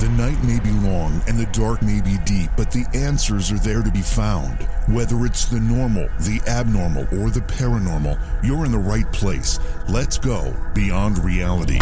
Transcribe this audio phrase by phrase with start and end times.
[0.00, 3.58] The night may be long and the dark may be deep, but the answers are
[3.58, 4.62] there to be found.
[4.88, 9.58] Whether it's the normal, the abnormal, or the paranormal, you're in the right place.
[9.90, 11.78] Let's go beyond reality.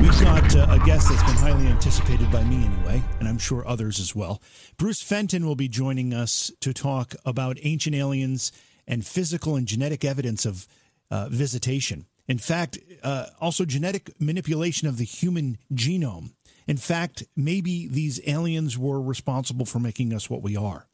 [0.00, 3.66] We've got uh, a guest that's been highly anticipated by me anyway, and I'm sure
[3.66, 4.40] others as well.
[4.76, 8.52] Bruce Fenton will be joining us to talk about ancient aliens
[8.86, 10.68] and physical and genetic evidence of
[11.10, 12.06] uh, visitation.
[12.28, 16.30] In fact, uh, also genetic manipulation of the human genome.
[16.66, 20.86] In fact, maybe these aliens were responsible for making us what we are,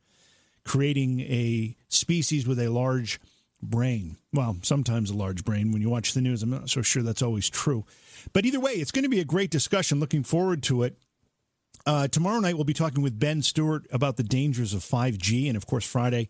[0.65, 3.21] creating a species with a large
[3.63, 4.17] brain.
[4.33, 5.73] Well, sometimes a large brain.
[5.73, 7.85] When you watch the news, I'm not so sure that's always true.
[8.33, 10.01] But either way, it's going to be a great discussion.
[10.01, 10.97] Looking forward to it.
[11.87, 15.49] Uh, tomorrow night, we'll be talking with Ben Stewart about the dangers of 5G.
[15.49, 16.29] And of course, Friday,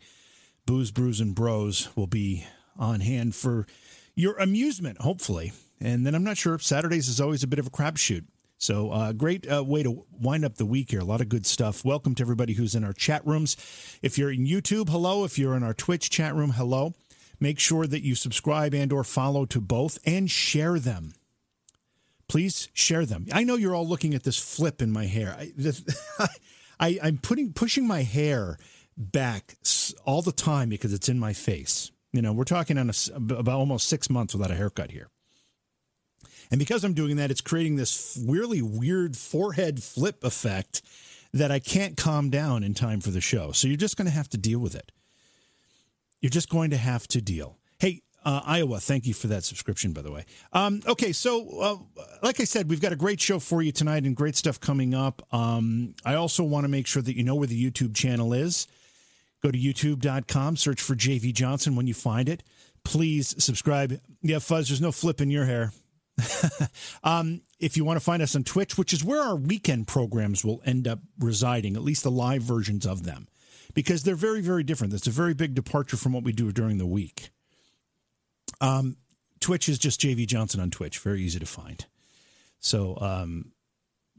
[0.66, 2.46] Booze, Brews, and Bros will be
[2.78, 3.66] on hand for
[4.14, 5.52] your amusement, hopefully.
[5.80, 6.58] And then I'm not sure.
[6.58, 8.24] Saturdays is always a bit of a crapshoot.
[8.58, 11.00] So, uh, great uh, way to wind up the week here.
[11.00, 11.84] A lot of good stuff.
[11.84, 13.56] Welcome to everybody who's in our chat rooms.
[14.02, 15.24] If you're in YouTube, hello.
[15.24, 16.92] If you're in our Twitch chat room, hello.
[17.38, 21.12] Make sure that you subscribe and or follow to both and share them.
[22.26, 23.26] Please share them.
[23.32, 25.36] I know you're all looking at this flip in my hair.
[25.38, 25.52] I,
[26.80, 28.58] I, I'm putting pushing my hair
[28.96, 29.56] back
[30.04, 31.92] all the time because it's in my face.
[32.12, 35.10] You know, we're talking on a, about almost six months without a haircut here.
[36.50, 40.82] And because I'm doing that, it's creating this really weird forehead flip effect
[41.32, 43.52] that I can't calm down in time for the show.
[43.52, 44.92] So you're just going to have to deal with it.
[46.20, 47.58] You're just going to have to deal.
[47.78, 50.24] Hey, uh, Iowa, thank you for that subscription, by the way.
[50.52, 54.04] Um, okay, so uh, like I said, we've got a great show for you tonight
[54.04, 55.22] and great stuff coming up.
[55.32, 58.66] Um, I also want to make sure that you know where the YouTube channel is.
[59.40, 62.42] Go to youtube.com, search for JV Johnson when you find it.
[62.82, 64.00] Please subscribe.
[64.20, 65.72] Yeah, Fuzz, there's no flip in your hair.
[67.04, 70.44] um, if you want to find us on Twitch, which is where our weekend programs
[70.44, 73.28] will end up residing, at least the live versions of them,
[73.74, 74.92] because they're very, very different.
[74.92, 77.30] That's a very big departure from what we do during the week.
[78.60, 78.96] Um,
[79.40, 81.86] Twitch is just JV Johnson on Twitch, very easy to find.
[82.60, 83.52] So um,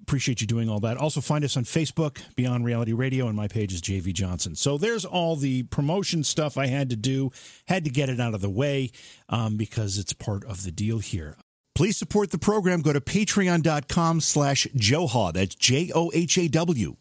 [0.02, 0.97] appreciate you doing all that.
[0.97, 4.56] Also, find us on Facebook, Beyond Reality Radio, and my page is JV Johnson.
[4.56, 7.31] So there's all the promotion stuff I had to do,
[7.68, 8.91] had to get it out of the way
[9.28, 11.35] um, because it's part of the deal here.
[11.75, 12.81] Please support the program.
[12.81, 15.31] Go to patreon.com slash Johhaw.
[15.31, 16.96] That's J O H A W.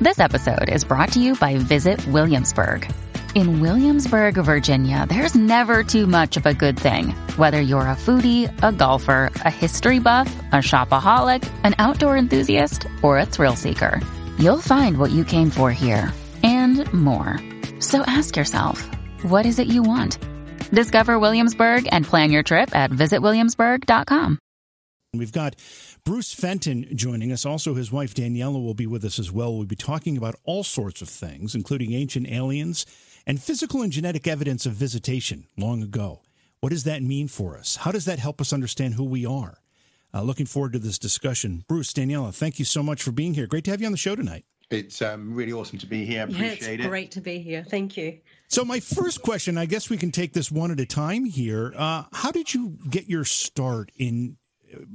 [0.00, 2.90] This episode is brought to you by Visit Williamsburg.
[3.34, 7.10] In Williamsburg, Virginia, there's never too much of a good thing.
[7.36, 13.18] Whether you're a foodie, a golfer, a history buff, a shopaholic, an outdoor enthusiast, or
[13.18, 14.00] a thrill seeker,
[14.38, 16.12] you'll find what you came for here
[16.42, 17.38] and more.
[17.78, 18.88] So ask yourself,
[19.22, 20.18] what is it you want?
[20.70, 24.38] Discover Williamsburg and plan your trip at visitwilliamsburg.com.
[25.12, 25.56] We've got
[26.04, 27.44] Bruce Fenton joining us.
[27.44, 29.52] Also, his wife Daniela will be with us as well.
[29.56, 32.86] We'll be talking about all sorts of things, including ancient aliens
[33.26, 36.22] and physical and genetic evidence of visitation long ago.
[36.60, 37.76] What does that mean for us?
[37.76, 39.58] How does that help us understand who we are?
[40.14, 41.64] Uh, looking forward to this discussion.
[41.66, 43.46] Bruce, Daniela, thank you so much for being here.
[43.46, 44.44] Great to have you on the show tonight.
[44.70, 46.24] It's um, really awesome to be here.
[46.24, 46.88] Appreciate yeah, it's it.
[46.88, 47.64] Great to be here.
[47.68, 48.18] Thank you.
[48.50, 51.72] So, my first question, I guess we can take this one at a time here.
[51.76, 54.38] Uh, how did you get your start in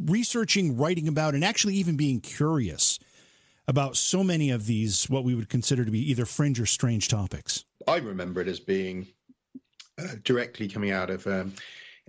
[0.04, 3.00] researching, writing about, and actually even being curious
[3.66, 7.08] about so many of these, what we would consider to be either fringe or strange
[7.08, 7.64] topics?
[7.88, 9.08] I remember it as being
[9.98, 11.54] uh, directly coming out of um,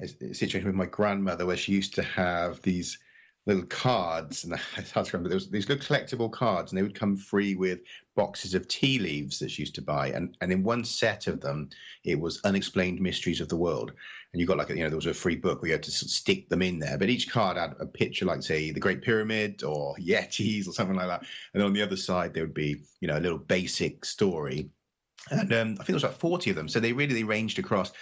[0.00, 2.98] a situation with my grandmother where she used to have these
[3.46, 5.28] little cards, and it's hard to remember.
[5.28, 7.80] There was these little collectible cards, and they would come free with
[8.16, 10.08] boxes of tea leaves that she used to buy.
[10.08, 11.70] And and in one set of them,
[12.04, 13.92] it was unexplained mysteries of the world.
[14.32, 15.90] And you got like you know there was a free book where you had to
[15.90, 16.98] stick them in there.
[16.98, 20.96] But each card had a picture, like say the Great Pyramid or Yetis or something
[20.96, 21.24] like that.
[21.54, 24.68] And on the other side there would be you know a little basic story.
[25.30, 26.68] And um, I think there was like 40 of them.
[26.68, 27.92] So they really they ranged across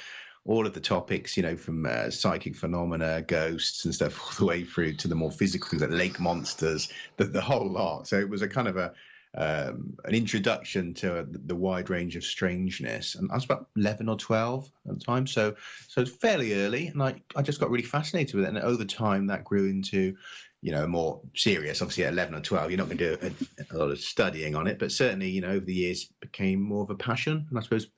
[0.47, 4.44] all of the topics, you know, from uh, psychic phenomena, ghosts, and stuff, all the
[4.44, 8.06] way through to the more physical things like lake monsters, the, the whole lot.
[8.06, 8.93] So it was a kind of a
[9.37, 13.17] um, an introduction to the wide range of strangeness.
[13.17, 15.56] And I was about eleven or twelve at the time, so
[15.88, 18.49] so fairly early, and I I just got really fascinated with it.
[18.49, 20.17] And over time, that grew into
[20.64, 21.82] you know, more serious.
[21.82, 23.34] Obviously, at 11 or 12, you're not going to do
[23.69, 26.58] a, a, lot of studying on it, but certainly, you know, over the years, became
[26.58, 27.46] more of a passion.
[27.50, 27.88] And I suppose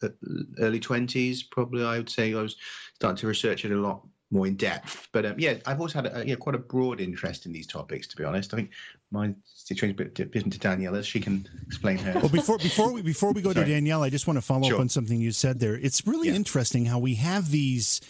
[0.58, 2.56] early 20s, probably, I would say I was
[2.96, 5.08] starting to research it a lot more in depth.
[5.12, 8.08] But um, yeah, I've always had a, yeah, quite a broad interest in these topics,
[8.08, 8.52] to be honest.
[8.52, 8.72] I think
[9.12, 11.04] my situation is a bit different to Daniela.
[11.04, 12.18] She can explain her.
[12.18, 14.74] Well, before before we before we go to Danielle, I just want to follow sure.
[14.74, 15.76] up on something you said there.
[15.76, 16.34] It's really yeah.
[16.34, 18.00] interesting how we have these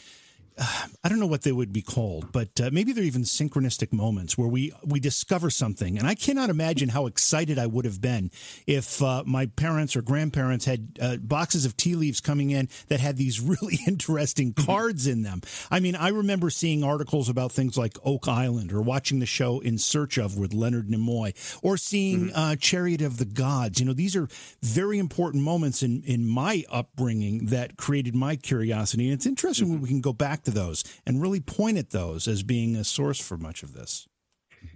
[1.05, 4.39] I don't know what they would be called, but uh, maybe they're even synchronistic moments
[4.39, 5.99] where we we discover something.
[5.99, 8.31] And I cannot imagine how excited I would have been
[8.67, 13.01] if uh, my parents or grandparents had uh, boxes of tea leaves coming in that
[13.01, 15.43] had these really interesting cards in them.
[15.71, 19.61] I mean, I remember seeing articles about things like Oak Island or watching the show
[19.61, 22.37] In Search of with Leonard Nimoy or seeing mm-hmm.
[22.37, 23.79] Uh, Chariot of the Gods.
[23.81, 24.29] You know, these are
[24.63, 29.05] very important moments in in my upbringing that created my curiosity.
[29.05, 29.75] And it's interesting mm-hmm.
[29.75, 32.85] when we can go back to those and really point at those as being a
[32.85, 34.09] source for much of this.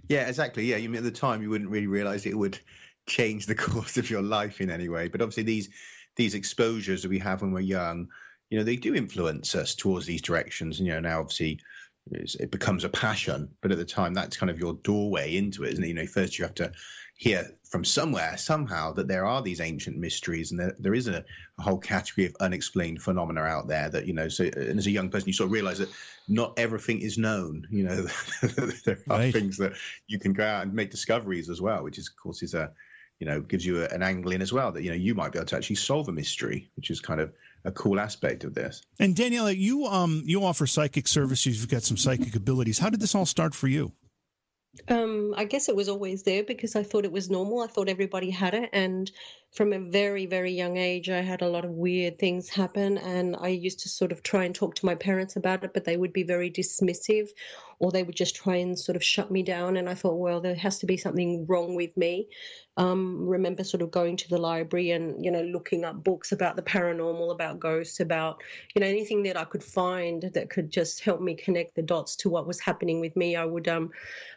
[0.07, 0.65] Yeah, exactly.
[0.65, 2.59] Yeah, you mean at the time you wouldn't really realize it would
[3.07, 5.69] change the course of your life in any way, but obviously these
[6.17, 8.07] these exposures that we have when we're young,
[8.49, 10.79] you know, they do influence us towards these directions.
[10.79, 11.59] And you know, now obviously
[12.11, 15.73] it becomes a passion, but at the time that's kind of your doorway into it,
[15.73, 15.87] isn't it?
[15.87, 16.71] You know, first you have to
[17.21, 21.23] hear from somewhere somehow that there are these ancient mysteries and there, there is a,
[21.59, 24.91] a, whole category of unexplained phenomena out there that you know so and as a
[24.91, 25.89] young person you sort of realize that
[26.27, 28.07] not everything is known you know.
[28.85, 29.31] There are right.
[29.31, 29.73] things that
[30.07, 32.71] you can go out and make discoveries as well which is of course is a
[33.19, 35.31] you know gives you a, an angle in as well that you know you might
[35.31, 37.31] be able to actually solve a mystery which is kind of
[37.65, 38.81] a cool aspect of this.
[38.99, 41.59] And daniela you um you offer psychic services.
[41.59, 42.79] You've got some psychic abilities.
[42.79, 43.93] How did this all start for you
[44.87, 47.61] um, I guess it was always there because I thought it was normal.
[47.61, 48.69] I thought everybody had it.
[48.73, 49.11] And
[49.51, 52.97] from a very, very young age, I had a lot of weird things happen.
[52.99, 55.83] And I used to sort of try and talk to my parents about it, but
[55.83, 57.27] they would be very dismissive
[57.79, 59.75] or they would just try and sort of shut me down.
[59.75, 62.29] And I thought, well, there has to be something wrong with me.
[62.77, 66.55] Um, remember sort of going to the library and, you know, looking up books about
[66.55, 68.41] the paranormal, about ghosts, about,
[68.73, 72.15] you know, anything that I could find that could just help me connect the dots
[72.17, 73.35] to what was happening with me.
[73.35, 73.91] I would, um,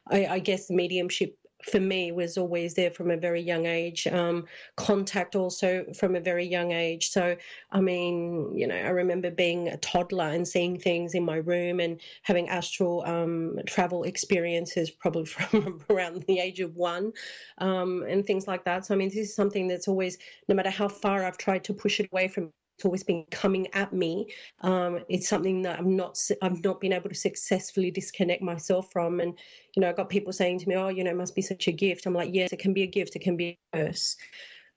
[0.08, 1.38] I, I guess mediumship
[1.70, 4.06] for me was always there from a very young age.
[4.06, 4.46] Um,
[4.76, 7.10] contact also from a very young age.
[7.10, 7.36] So,
[7.72, 11.80] I mean, you know, I remember being a toddler and seeing things in my room
[11.80, 17.12] and having astral um, travel experiences probably from around the age of one
[17.58, 18.86] um, and things like that.
[18.86, 20.18] So, I mean, this is something that's always,
[20.48, 23.68] no matter how far I've tried to push it away from it's always been coming
[23.72, 24.26] at me.
[24.62, 29.20] Um, it's something that I'm not, I've not been able to successfully disconnect myself from.
[29.20, 29.38] And
[29.76, 31.68] you know, I got people saying to me, "Oh, you know, it must be such
[31.68, 33.14] a gift." I'm like, "Yes, it can be a gift.
[33.14, 34.16] It can be a curse."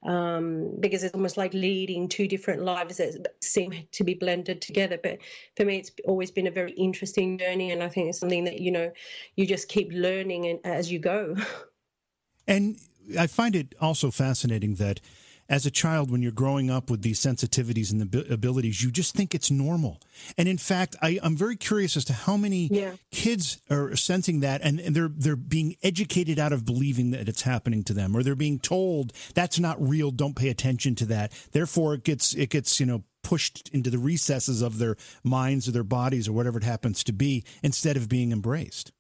[0.04, 5.00] Um, because it's almost like leading two different lives that seem to be blended together.
[5.02, 5.18] But
[5.56, 8.60] for me, it's always been a very interesting journey, and I think it's something that
[8.60, 8.92] you know
[9.36, 11.36] you just keep learning and as you go.
[12.50, 12.78] And
[13.20, 15.02] I find it also fascinating that
[15.50, 19.16] as a child when you're growing up with these sensitivities and the abilities you just
[19.16, 20.02] think it's normal.
[20.38, 22.94] And in fact I, am very curious as to how many yeah.
[23.12, 27.44] kids are sensing that and, and they're they're being educated out of believing that it's
[27.44, 31.32] happening to them or they're being told that's not real don't pay attention to that.
[31.52, 35.72] Therefore it gets it gets you know pushed into the recesses of their minds or
[35.72, 38.92] their bodies or whatever it happens to be instead of being embraced.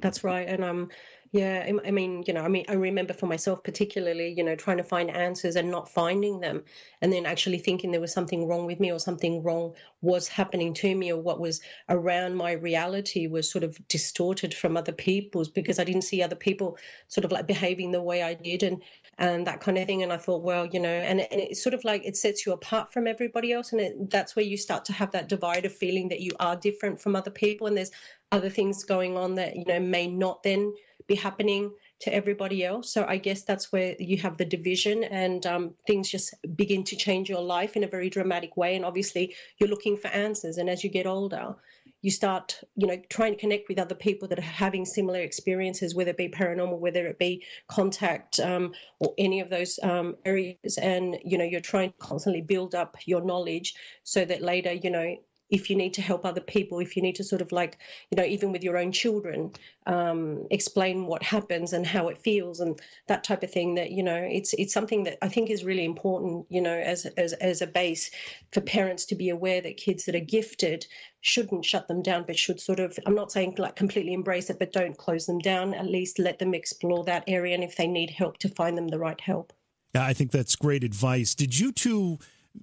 [0.00, 0.88] That's right and um
[1.34, 4.76] yeah, I mean, you know, I mean, I remember for myself particularly, you know, trying
[4.76, 6.62] to find answers and not finding them,
[7.00, 10.74] and then actually thinking there was something wrong with me or something wrong was happening
[10.74, 15.48] to me or what was around my reality was sort of distorted from other people's
[15.48, 16.76] because I didn't see other people
[17.08, 18.82] sort of like behaving the way I did and
[19.16, 20.02] and that kind of thing.
[20.02, 22.52] And I thought, well, you know, and, and it's sort of like it sets you
[22.52, 25.74] apart from everybody else, and it, that's where you start to have that divide of
[25.74, 27.90] feeling that you are different from other people, and there's
[28.32, 30.74] other things going on that you know may not then
[31.06, 32.92] be happening to everybody else.
[32.92, 36.96] So I guess that's where you have the division and um, things just begin to
[36.96, 38.74] change your life in a very dramatic way.
[38.74, 40.58] And obviously, you're looking for answers.
[40.58, 41.54] And as you get older,
[42.02, 45.94] you start, you know, trying to connect with other people that are having similar experiences,
[45.94, 50.78] whether it be paranormal, whether it be contact, um, or any of those um, areas.
[50.78, 54.90] And you know, you're trying to constantly build up your knowledge so that later, you
[54.90, 55.16] know,
[55.52, 57.78] if you need to help other people, if you need to sort of like,
[58.10, 59.52] you know, even with your own children,
[59.86, 63.74] um, explain what happens and how it feels and that type of thing.
[63.74, 66.46] That you know, it's it's something that I think is really important.
[66.48, 68.10] You know, as as as a base
[68.52, 70.86] for parents to be aware that kids that are gifted
[71.20, 72.98] shouldn't shut them down, but should sort of.
[73.04, 75.74] I'm not saying like completely embrace it, but don't close them down.
[75.74, 78.88] At least let them explore that area, and if they need help, to find them
[78.88, 79.52] the right help.
[79.94, 81.34] Yeah, I think that's great advice.
[81.34, 82.18] Did you two?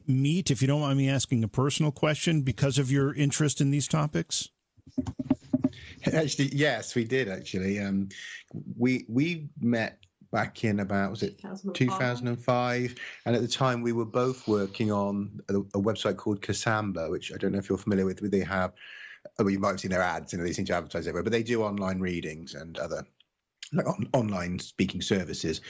[0.07, 3.71] Meet, if you don't mind me asking a personal question, because of your interest in
[3.71, 4.49] these topics?
[6.13, 7.27] Actually, yes, we did.
[7.27, 8.09] Actually, um,
[8.77, 9.99] we we met
[10.31, 11.73] back in about was it 2005.
[11.73, 17.09] 2005 and at the time we were both working on a, a, website called Kasamba
[17.09, 18.73] which I don't know if you're familiar with but they have
[19.39, 21.31] well, you might have seen their ads you know they seem to advertise everywhere but
[21.31, 23.03] they do online readings and other
[23.73, 25.61] like on, online speaking services.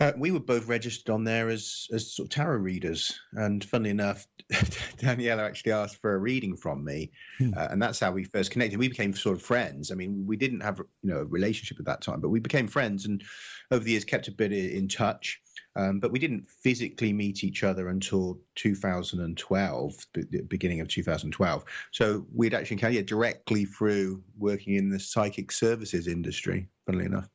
[0.00, 3.90] Uh, we were both registered on there as as sort of tarot readers, and funnily
[3.90, 7.52] enough, Daniela actually asked for a reading from me, hmm.
[7.56, 8.78] uh, and that's how we first connected.
[8.78, 9.90] We became sort of friends.
[9.90, 12.68] I mean, we didn't have you know a relationship at that time, but we became
[12.68, 13.22] friends, and
[13.70, 15.40] over the years kept a bit in touch.
[15.78, 21.64] Um, but we didn't physically meet each other until 2012, the beginning of 2012.
[21.92, 26.68] So we'd actually encountered directly through working in the psychic services industry.
[26.84, 27.28] Funnily enough.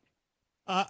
[0.68, 0.84] Uh,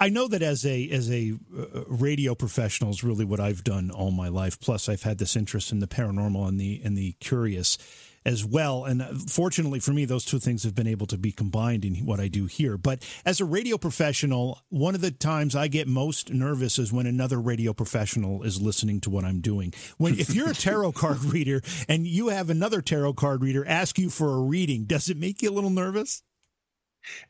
[0.00, 3.90] I know that as a as a uh, radio professional is really what I've done
[3.90, 4.58] all my life.
[4.58, 7.76] Plus, I've had this interest in the paranormal and the and the curious
[8.24, 8.84] as well.
[8.84, 12.06] And uh, fortunately for me, those two things have been able to be combined in
[12.06, 12.76] what I do here.
[12.76, 17.06] But as a radio professional, one of the times I get most nervous is when
[17.06, 19.72] another radio professional is listening to what I'm doing.
[19.98, 23.98] When if you're a tarot card reader and you have another tarot card reader ask
[23.98, 26.22] you for a reading, does it make you a little nervous?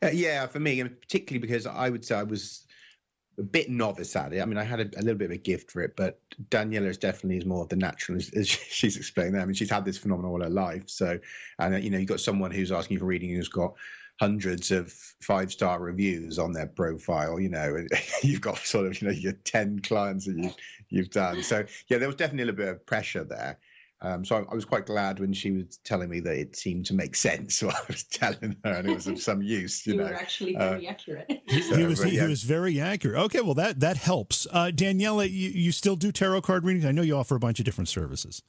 [0.03, 2.65] Uh, yeah, for me, and particularly because I would say I was
[3.37, 4.41] a bit novice at it.
[4.41, 6.87] I mean, I had a, a, little bit of a gift for it, but Daniela
[6.87, 9.35] is definitely is more of the natural, as, as she's explained.
[9.35, 9.41] That.
[9.41, 10.83] I mean, she's had this phenomenon all her life.
[10.87, 11.19] So,
[11.59, 13.73] and uh, you know, you've got someone who's asking for reading who's got
[14.19, 17.39] hundreds of five star reviews on their profile.
[17.39, 17.85] You know,
[18.23, 20.51] you've got sort of you know your ten clients that you
[20.89, 21.41] you've done.
[21.43, 23.57] So yeah, there was definitely a little bit of pressure there.
[24.03, 26.85] Um, so I, I, was quite glad when she was telling me that it seemed
[26.87, 29.87] to make sense what I was telling her, and it was of some use.
[29.87, 31.41] You, you know, were actually very uh, accurate.
[31.63, 32.23] So, he was he, yeah.
[32.23, 33.17] he, was very accurate.
[33.17, 34.45] Okay, well that that helps.
[34.51, 36.85] Uh, Daniela, you, you still do tarot card readings?
[36.85, 38.43] I know you offer a bunch of different services.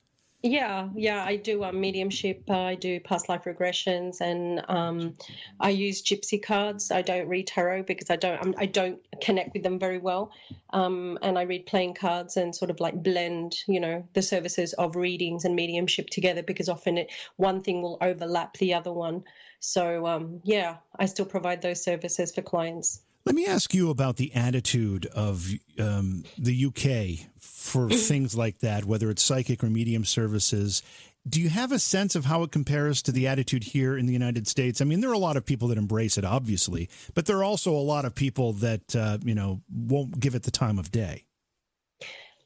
[0.46, 2.42] Yeah, yeah, I do um, mediumship.
[2.50, 5.16] Uh, I do past life regressions, and um,
[5.58, 6.90] I use gypsy cards.
[6.90, 9.96] I don't read tarot because I don't I'm, I do not connect with them very
[9.96, 10.32] well.
[10.74, 14.74] Um, and I read playing cards and sort of like blend, you know, the services
[14.74, 19.24] of readings and mediumship together because often it, one thing will overlap the other one.
[19.60, 23.00] So um, yeah, I still provide those services for clients.
[23.26, 28.84] Let me ask you about the attitude of um, the UK for things like that,
[28.84, 30.82] whether it's psychic or medium services.
[31.26, 34.12] Do you have a sense of how it compares to the attitude here in the
[34.12, 34.82] United States?
[34.82, 37.44] I mean, there are a lot of people that embrace it, obviously, but there are
[37.44, 40.92] also a lot of people that uh, you know won't give it the time of
[40.92, 41.24] day.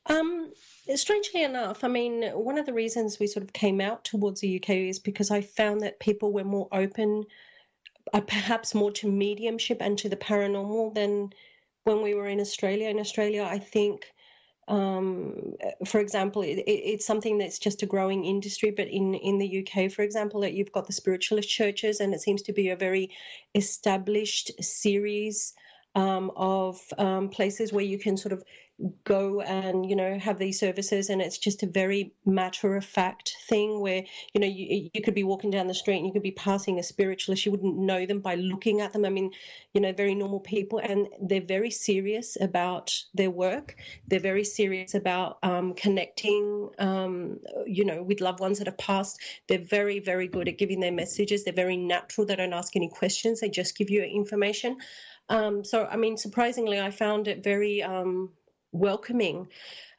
[0.06, 0.52] Um,
[0.94, 4.62] strangely enough, I mean, one of the reasons we sort of came out towards the
[4.62, 7.24] UK is because I found that people were more open
[8.26, 11.32] perhaps more to mediumship and to the paranormal than
[11.84, 12.88] when we were in Australia.
[12.88, 14.12] In Australia, I think,
[14.68, 15.54] um,
[15.86, 18.70] for example, it, it's something that's just a growing industry.
[18.70, 22.20] But in, in the UK, for example, that you've got the spiritualist churches, and it
[22.20, 23.10] seems to be a very
[23.54, 25.54] established series
[25.98, 28.44] um, of um, places where you can sort of
[29.02, 33.34] go and you know have these services and it's just a very matter of fact
[33.48, 36.22] thing where you know you, you could be walking down the street and you could
[36.22, 37.44] be passing a spiritualist.
[37.44, 39.04] You wouldn't know them by looking at them.
[39.04, 39.32] I mean
[39.74, 43.74] you know very normal people and they're very serious about their work.
[44.06, 49.18] They're very serious about um, connecting um, you know with loved ones that have passed.
[49.48, 51.42] They're very very good at giving their messages.
[51.42, 52.28] They're very natural.
[52.28, 53.40] They don't ask any questions.
[53.40, 54.76] They just give you information
[55.28, 58.30] um, so, I mean, surprisingly, I found it very um,
[58.72, 59.48] welcoming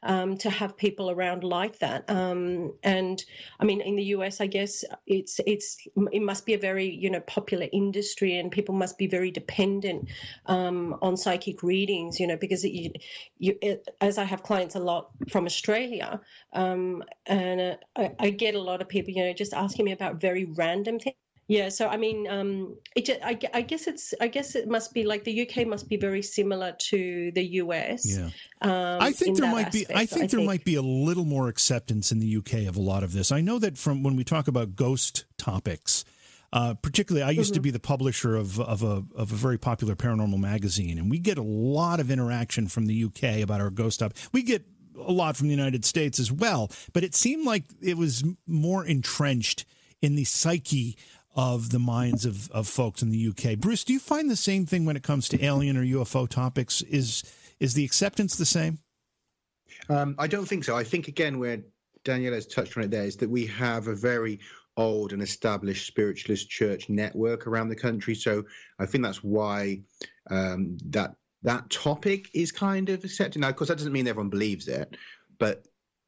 [0.03, 2.09] um, to have people around like that.
[2.09, 3.23] Um, and
[3.59, 5.77] I mean, in the US, I guess it's it's
[6.11, 10.07] it must be a very you know popular industry, and people must be very dependent
[10.45, 12.19] um, on psychic readings.
[12.19, 13.01] You know, because it,
[13.37, 16.21] you, it, as I have clients a lot from Australia,
[16.53, 19.91] um, and uh, I, I get a lot of people you know just asking me
[19.91, 21.15] about very random things
[21.49, 25.03] yeah, so I mean, um, it I, I, guess it's I guess it must be
[25.03, 28.05] like the UK must be very similar to the US.
[28.05, 28.29] Yeah,
[28.61, 29.95] um, I think there might aspect, be.
[29.95, 30.45] I think I there think.
[30.45, 33.31] might be a little more acceptance in the UK of a lot of this.
[33.31, 36.05] I know that from when we talk about ghost topics.
[36.51, 37.55] Uh, particularly, I used mm-hmm.
[37.55, 41.17] to be the publisher of of a of a very popular paranormal magazine, and we
[41.17, 44.29] get a lot of interaction from the UK about our ghost stuff.
[44.31, 44.65] We get
[44.95, 48.85] a lot from the United States as well, but it seemed like it was more
[48.85, 49.65] entrenched
[50.01, 50.97] in the psyche
[51.35, 53.57] of the minds of, of folks in the UK.
[53.57, 56.81] Bruce, do you find the same thing when it comes to alien or UFO topics?
[56.83, 57.23] Is
[57.59, 58.79] is the acceptance the same?
[59.89, 60.75] Um, I don't think so.
[60.75, 61.59] I think again, where
[62.05, 64.39] Daniela has touched on it, there is that we have a very
[64.77, 68.15] old and established spiritualist church network around the country.
[68.15, 68.45] So
[68.79, 69.81] I think that's why
[70.29, 73.39] um, that that topic is kind of accepted.
[73.39, 74.95] Now, of course, that doesn't mean everyone believes it,
[75.37, 75.65] but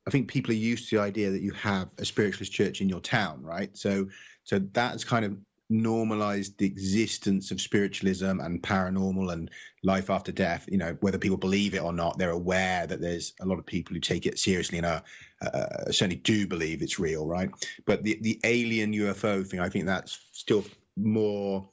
[0.08, 2.90] I think people are used to the idea that you have a spiritualist church in
[2.90, 3.76] your town, right?
[3.78, 4.08] So
[4.52, 5.38] so that's kind of
[5.70, 9.50] normalized the existence of spiritualism and paranormal and
[9.82, 10.68] life after death.
[10.70, 13.66] You know, whether people believe it or not, they're aware that there's a lot of
[13.66, 15.02] people who take it seriously and are,
[15.42, 17.50] uh, certainly do believe it's real, right?
[17.86, 20.66] But the the alien UFO thing, I think that's still
[20.98, 21.70] more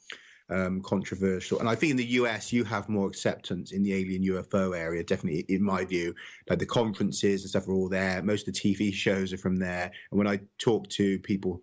[0.51, 1.59] um, controversial.
[1.59, 5.03] And I think in the US, you have more acceptance in the alien UFO area,
[5.03, 6.15] definitely, in my view.
[6.49, 8.23] Like the conferences and stuff are all there.
[8.23, 9.91] Most of the TV shows are from there.
[10.13, 11.61] And when I talk to people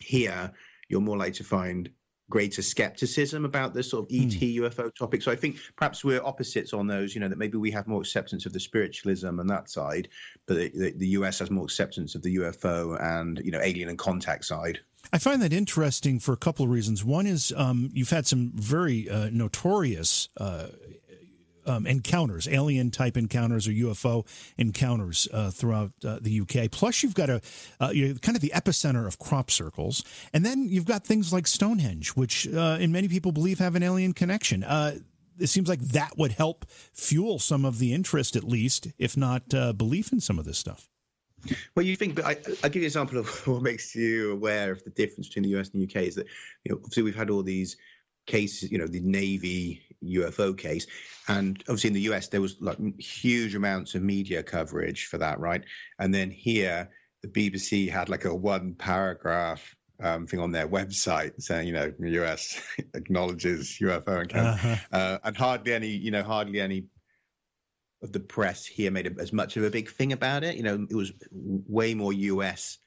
[0.00, 0.52] here,
[0.88, 1.90] you're more likely to find
[2.30, 4.56] greater skepticism about this sort of ET mm.
[4.56, 5.22] UFO topic.
[5.22, 7.14] So I think perhaps we're opposites on those.
[7.14, 10.08] You know that maybe we have more acceptance of the spiritualism and that side,
[10.46, 13.98] but the, the, US has more acceptance of the UFO and you know alien and
[13.98, 14.80] contact side.
[15.12, 17.04] I find that interesting for a couple of reasons.
[17.04, 20.68] One is um, you've had some very uh, notorious uh,
[21.68, 26.70] um, encounters, alien type encounters or UFO encounters uh, throughout uh, the UK.
[26.70, 27.40] Plus, you've got a
[27.80, 31.46] uh, you're kind of the epicenter of crop circles, and then you've got things like
[31.46, 34.64] Stonehenge, which uh, in many people believe have an alien connection.
[34.64, 34.96] Uh,
[35.38, 39.54] it seems like that would help fuel some of the interest, at least, if not
[39.54, 40.88] uh, belief in some of this stuff.
[41.76, 44.72] Well, you think, but I, will give you an example of what makes you aware
[44.72, 46.26] of the difference between the US and the UK is that,
[46.64, 47.76] you know, obviously we've had all these
[48.26, 50.86] cases, you know, the Navy UFO case.
[51.28, 55.38] And obviously in the US, there was like huge amounts of media coverage for that,
[55.40, 55.62] right?
[55.98, 56.88] And then here,
[57.22, 61.92] the BBC had like a one paragraph um, thing on their website saying, you know,
[61.98, 62.60] the US
[62.94, 64.50] acknowledges UFO encounter.
[64.50, 64.76] Uh-huh.
[64.92, 66.84] Uh, and hardly any, you know, hardly any
[68.02, 70.56] of the press here made as much of a big thing about it.
[70.56, 72.78] You know, it was way more US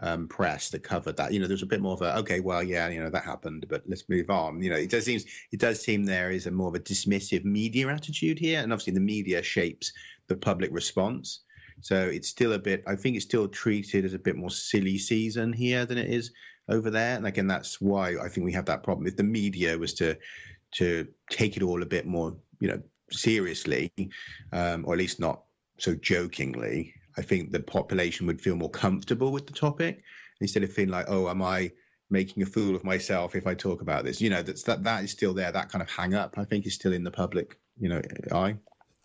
[0.00, 1.32] um, press that covered that.
[1.32, 3.66] You know, there's a bit more of a okay, well, yeah, you know, that happened,
[3.68, 4.62] but let's move on.
[4.62, 5.20] You know, it does seem
[5.52, 8.94] it does seem there is a more of a dismissive media attitude here, and obviously
[8.94, 9.92] the media shapes
[10.28, 11.40] the public response.
[11.80, 12.82] So it's still a bit.
[12.86, 16.32] I think it's still treated as a bit more silly season here than it is
[16.68, 17.16] over there.
[17.16, 19.06] And again, that's why I think we have that problem.
[19.06, 20.16] If the media was to
[20.72, 23.92] to take it all a bit more, you know, seriously,
[24.52, 25.44] um, or at least not
[25.78, 30.02] so jokingly, I think the population would feel more comfortable with the topic
[30.40, 31.70] instead of feeling like, oh, am I
[32.10, 34.20] making a fool of myself if I talk about this?
[34.20, 35.52] You know, that's that that is still there.
[35.52, 38.02] That kind of hang up, I think, is still in the public, you know,
[38.32, 38.56] eye.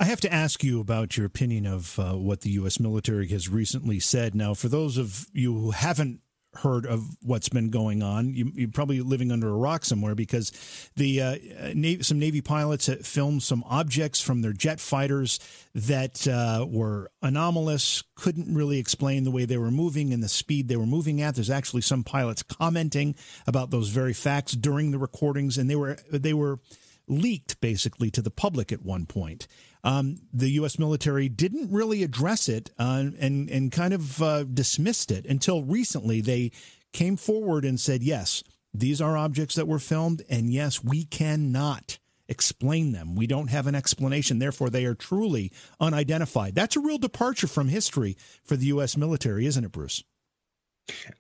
[0.02, 2.80] I have to ask you about your opinion of uh, what the U.S.
[2.80, 4.34] military has recently said.
[4.34, 6.22] Now, for those of you who haven't
[6.56, 8.34] heard of what's been going on.
[8.34, 10.52] You, are probably living under a rock somewhere because
[10.96, 11.36] the uh,
[11.74, 15.40] Navy, some Navy pilots filmed some objects from their jet fighters
[15.76, 20.68] that uh, were anomalous, couldn't really explain the way they were moving and the speed
[20.68, 21.36] they were moving at.
[21.36, 25.98] There's actually some pilots commenting about those very facts during the recordings, and they were
[26.12, 26.60] they were
[27.08, 29.48] leaked basically to the public at one point.
[29.84, 30.78] Um, the U.S.
[30.78, 36.22] military didn't really address it uh, and and kind of uh, dismissed it until recently.
[36.22, 36.52] They
[36.92, 42.00] came forward and said, "Yes, these are objects that were filmed, and yes, we cannot."
[42.30, 43.16] explain them.
[43.16, 44.38] We don't have an explanation.
[44.38, 46.54] Therefore, they are truly unidentified.
[46.54, 48.96] That's a real departure from history for the U.S.
[48.96, 50.04] military, isn't it, Bruce?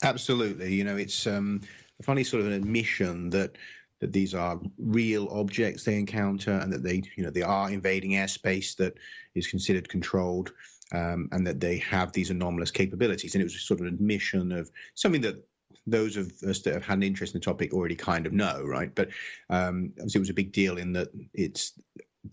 [0.03, 0.73] Absolutely.
[0.75, 1.61] You know, it's um,
[1.99, 3.57] a funny sort of an admission that
[3.99, 8.11] that these are real objects they encounter and that they, you know, they are invading
[8.11, 8.97] airspace that
[9.35, 10.53] is considered controlled.
[10.91, 13.35] Um, and that they have these anomalous capabilities.
[13.35, 15.45] And it was sort of an admission of something that
[15.85, 18.63] those of us that have had an interest in the topic already kind of know,
[18.63, 18.93] right?
[18.93, 19.09] But
[19.49, 21.73] um, obviously, it was a big deal in that it's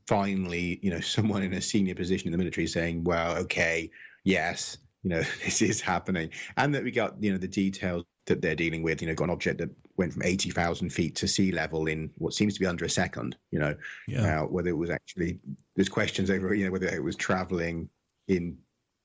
[0.07, 3.91] finally, you know, someone in a senior position in the military saying, "Well, okay,
[4.25, 8.43] yes, you know, this is happening," and that we got, you know, the details that
[8.43, 9.01] they're dealing with.
[9.01, 12.35] You know, got an object that went from 80,000 feet to sea level in what
[12.35, 13.75] seems to be under a second, you know,
[14.07, 14.43] yeah.
[14.43, 15.39] uh, whether it was actually,
[15.75, 17.89] there's questions over, you know, whether it was traveling
[18.29, 18.57] in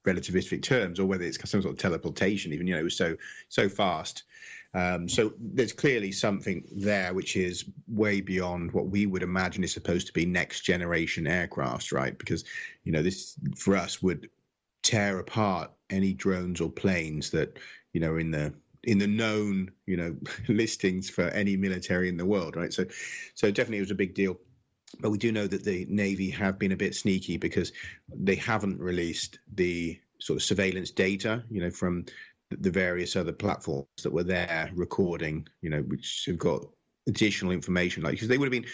[0.06, 3.16] relativistic terms or whether it's some sort of teleportation, even, you know, it was so,
[3.50, 4.24] so fast.
[4.74, 9.74] Um, so there's clearly something there which is way beyond what we would imagine is
[9.74, 12.18] supposed to be next generation aircrafts, right?
[12.18, 12.46] Because,
[12.84, 14.30] you know, this for us would
[14.82, 17.60] tear apart any drones or planes that,
[17.94, 20.16] you know, in the in the known, you know,
[20.48, 22.74] listings for any military in the world, right?
[22.74, 22.86] So,
[23.36, 24.40] so definitely it was a big deal.
[25.00, 27.72] But we do know that the Navy have been a bit sneaky because
[28.14, 32.06] they haven't released the sort of surveillance data, you know, from
[32.50, 36.66] the various other platforms that were there recording, you know, which have got
[37.08, 38.70] additional information, like because they would have been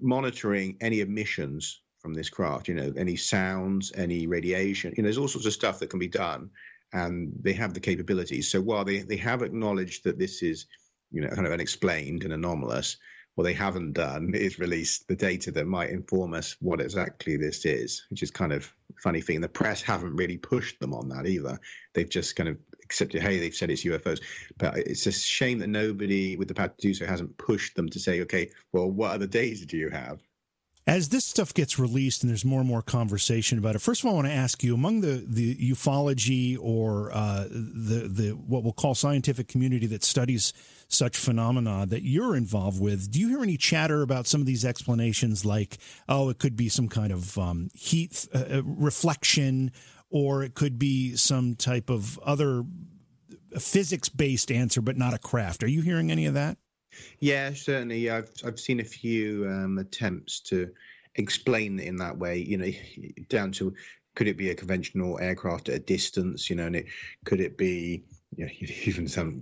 [0.00, 4.94] monitoring any emissions from this craft, you know, any sounds, any radiation.
[4.96, 6.50] You know, there's all sorts of stuff that can be done
[6.92, 8.50] and they have the capabilities.
[8.50, 10.66] So while they, they have acknowledged that this is,
[11.10, 12.96] you know, kind of unexplained and anomalous,
[13.36, 17.66] what they haven't done is release the data that might inform us what exactly this
[17.66, 18.72] is, which is kind of
[19.02, 19.42] funny thing.
[19.42, 21.58] The press haven't really pushed them on that either.
[21.92, 24.22] They've just kind of accepted, hey, they've said it's UFOs.
[24.56, 27.90] But it's a shame that nobody with the power to do so hasn't pushed them
[27.90, 30.20] to say, okay, well, what other data do you have?
[30.88, 34.06] As this stuff gets released and there's more and more conversation about it, first of
[34.06, 38.62] all, I want to ask you among the, the ufology or uh, the the what
[38.62, 40.52] we'll call scientific community that studies
[40.86, 44.64] such phenomena that you're involved with, do you hear any chatter about some of these
[44.64, 49.72] explanations, like oh, it could be some kind of um, heat uh, uh reflection,
[50.08, 52.62] or it could be some type of other
[53.58, 55.64] physics based answer, but not a craft?
[55.64, 56.58] Are you hearing any of that?
[57.20, 58.10] Yeah, certainly.
[58.10, 60.70] I've I've seen a few um, attempts to
[61.16, 62.38] explain it in that way.
[62.38, 62.70] You know,
[63.28, 63.74] down to
[64.14, 66.48] could it be a conventional aircraft at a distance?
[66.50, 66.86] You know, and it
[67.24, 68.04] could it be
[68.36, 68.50] you know,
[68.84, 69.40] even some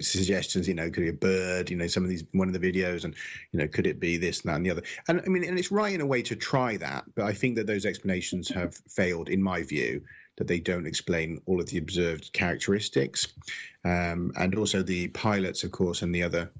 [0.00, 2.58] suggestions, you know, could it be a bird, you know, some of these, one of
[2.58, 3.14] the videos, and,
[3.52, 4.82] you know, could it be this, and that, and the other?
[5.08, 7.56] And I mean, and it's right in a way to try that, but I think
[7.56, 10.02] that those explanations have failed, in my view,
[10.40, 13.28] that they don't explain all of the observed characteristics.
[13.84, 16.50] Um, and also the pilots, of course, and the other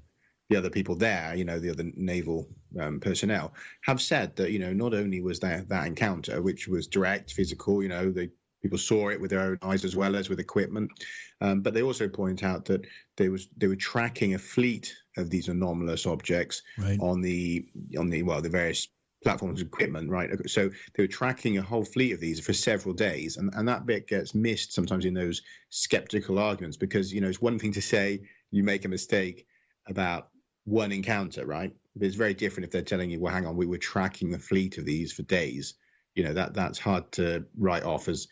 [0.49, 2.47] the other people there, you know, the other naval
[2.79, 6.85] um, personnel, have said that you know not only was there that encounter, which was
[6.85, 8.29] direct, physical, you know, the
[8.61, 10.91] people saw it with their own eyes as well as with equipment,
[11.39, 12.85] um, but they also point out that
[13.17, 16.99] they was they were tracking a fleet of these anomalous objects right.
[16.99, 17.65] on the
[17.97, 18.87] on the well the various
[19.23, 20.29] platforms equipment, right?
[20.49, 23.85] So they were tracking a whole fleet of these for several days, and, and that
[23.85, 27.81] bit gets missed sometimes in those skeptical arguments because you know it's one thing to
[27.81, 29.45] say you make a mistake
[29.87, 30.29] about
[30.65, 31.73] one encounter, right?
[31.95, 34.39] But it's very different if they're telling you, well, hang on, we were tracking the
[34.39, 35.75] fleet of these for days.
[36.15, 38.27] You know that that's hard to write off as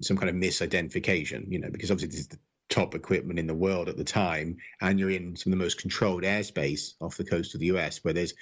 [0.00, 1.50] some kind of misidentification.
[1.50, 4.56] You know, because obviously this is the top equipment in the world at the time,
[4.80, 8.04] and you're in some of the most controlled airspace off the coast of the US,
[8.04, 8.34] where there's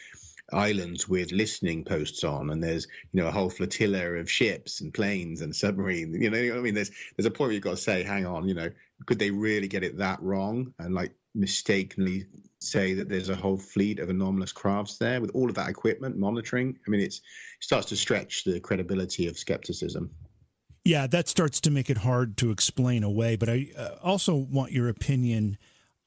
[0.53, 4.93] islands with listening posts on, and there's you know a whole flotilla of ships and
[4.93, 6.17] planes and submarines.
[6.17, 8.49] You know, I mean, there's there's a point where you've got to say, hang on,
[8.49, 8.71] you know,
[9.07, 12.27] could they really get it that wrong and like mistakenly
[12.61, 16.17] say that there's a whole fleet of anomalous crafts there with all of that equipment
[16.17, 16.79] monitoring?
[16.87, 20.11] I mean, it's it starts to stretch the credibility of skepticism.
[20.85, 23.37] Yeah, that starts to make it hard to explain away.
[23.37, 25.57] But I uh, also want your opinion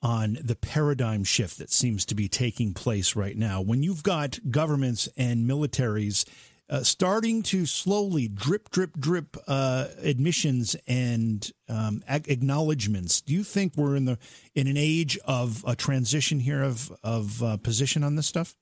[0.01, 3.61] on the paradigm shift that seems to be taking place right now.
[3.61, 6.25] When you've got governments and militaries
[6.69, 13.73] uh, starting to slowly drip, drip, drip uh, admissions and um, acknowledgments, do you think
[13.77, 14.17] we're in the
[14.53, 18.55] in an age of a transition here of of uh, position on this stuff?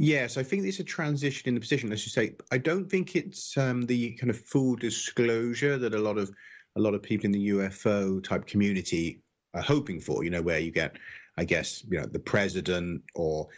[0.00, 1.92] Yes, I think there's a transition in the position.
[1.92, 5.98] As you say, I don't think it's um, the kind of full disclosure that a
[5.98, 6.30] lot of
[6.76, 9.20] a lot of people in the UFO type community
[9.58, 10.24] are hoping for.
[10.24, 10.96] You know, where you get,
[11.36, 13.48] I guess, you know, the president or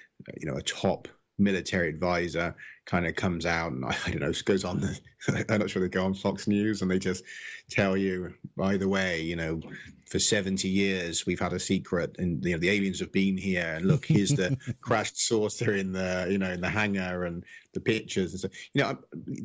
[0.40, 1.08] you know a top
[1.40, 2.54] military advisor
[2.86, 4.98] kind of comes out and I, I don't know, goes on the,
[5.48, 7.24] I'm not sure they go on Fox News and they just
[7.70, 9.60] tell you, by the way, you know,
[10.10, 13.74] for 70 years we've had a secret and you know the aliens have been here
[13.76, 17.80] and look here's the crashed saucer in the you know in the hangar and the
[17.80, 18.32] pictures.
[18.32, 18.98] And so you know I'm,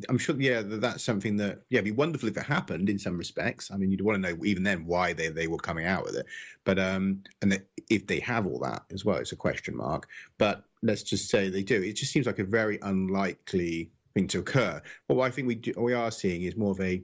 [0.08, 3.16] I'm sure yeah that's something that yeah it'd be wonderful if it happened in some
[3.16, 3.70] respects.
[3.70, 6.16] I mean you'd want to know even then why they, they were coming out with
[6.16, 6.26] it.
[6.64, 10.64] But um and if they have all that as well it's a question mark but
[10.82, 14.80] let's just say they do it just seems like a very unlikely thing to occur
[15.08, 17.02] But what i think we do, we are seeing is more of a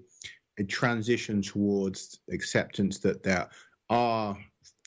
[0.58, 3.48] a transition towards acceptance that there
[3.90, 4.36] are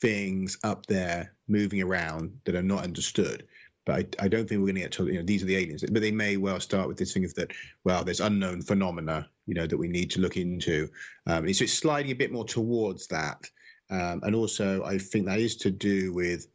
[0.00, 3.46] things up there moving around that are not understood.
[3.84, 5.56] But I, I don't think we're going to get to you know these are the
[5.56, 5.84] aliens.
[5.88, 7.52] But they may well start with this thing of that
[7.84, 10.88] well, there's unknown phenomena you know that we need to look into.
[11.26, 13.48] Um, so it's sliding a bit more towards that,
[13.90, 16.46] um, and also I think that is to do with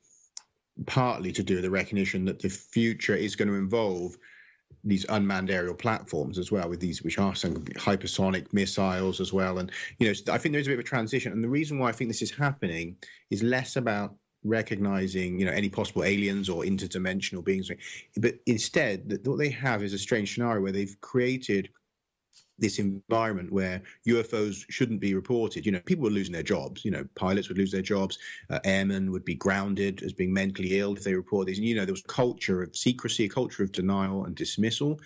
[0.86, 4.18] partly to do with the recognition that the future is going to involve
[4.84, 9.60] these unmanned aerial platforms as well with these which are some hypersonic missiles as well.
[9.60, 11.32] And you know i think there's a bit of a transition.
[11.32, 12.96] And the reason why i think this is happening
[13.30, 17.70] is less about recognizing you know any possible aliens or interdimensional beings
[18.18, 21.70] but instead what they have is a strange scenario where they've created
[22.62, 25.66] this environment where UFOs shouldn't be reported.
[25.66, 26.86] You know, people were losing their jobs.
[26.86, 28.18] You know, pilots would lose their jobs.
[28.50, 31.58] Uh, airmen would be grounded as being mentally ill if they report these.
[31.58, 35.00] And you know, there was a culture of secrecy, a culture of denial and dismissal.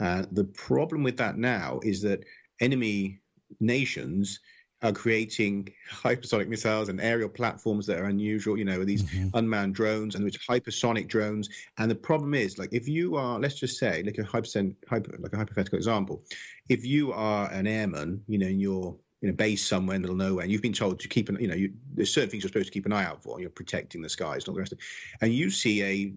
[0.00, 2.24] Uh, the problem with that now is that
[2.60, 3.20] enemy
[3.60, 4.40] nations
[4.82, 8.56] are creating hypersonic missiles and aerial platforms that are unusual.
[8.56, 9.28] You know, these mm-hmm.
[9.34, 11.48] unmanned drones and which hypersonic drones.
[11.78, 15.32] And the problem is, like, if you are, let's just say, like a hyper, like
[15.32, 16.22] a hypothetical example,
[16.68, 20.08] if you are an airman, you know, and you're in a base somewhere in the
[20.08, 22.30] middle of nowhere, and you've been told to keep an, you know, you, there's certain
[22.30, 23.40] things you're supposed to keep an eye out for.
[23.40, 24.84] You're protecting the skies, and all the rest of it.
[25.22, 26.12] And you see a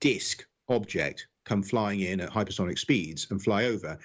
[0.00, 3.98] disc object come flying in at hypersonic speeds and fly over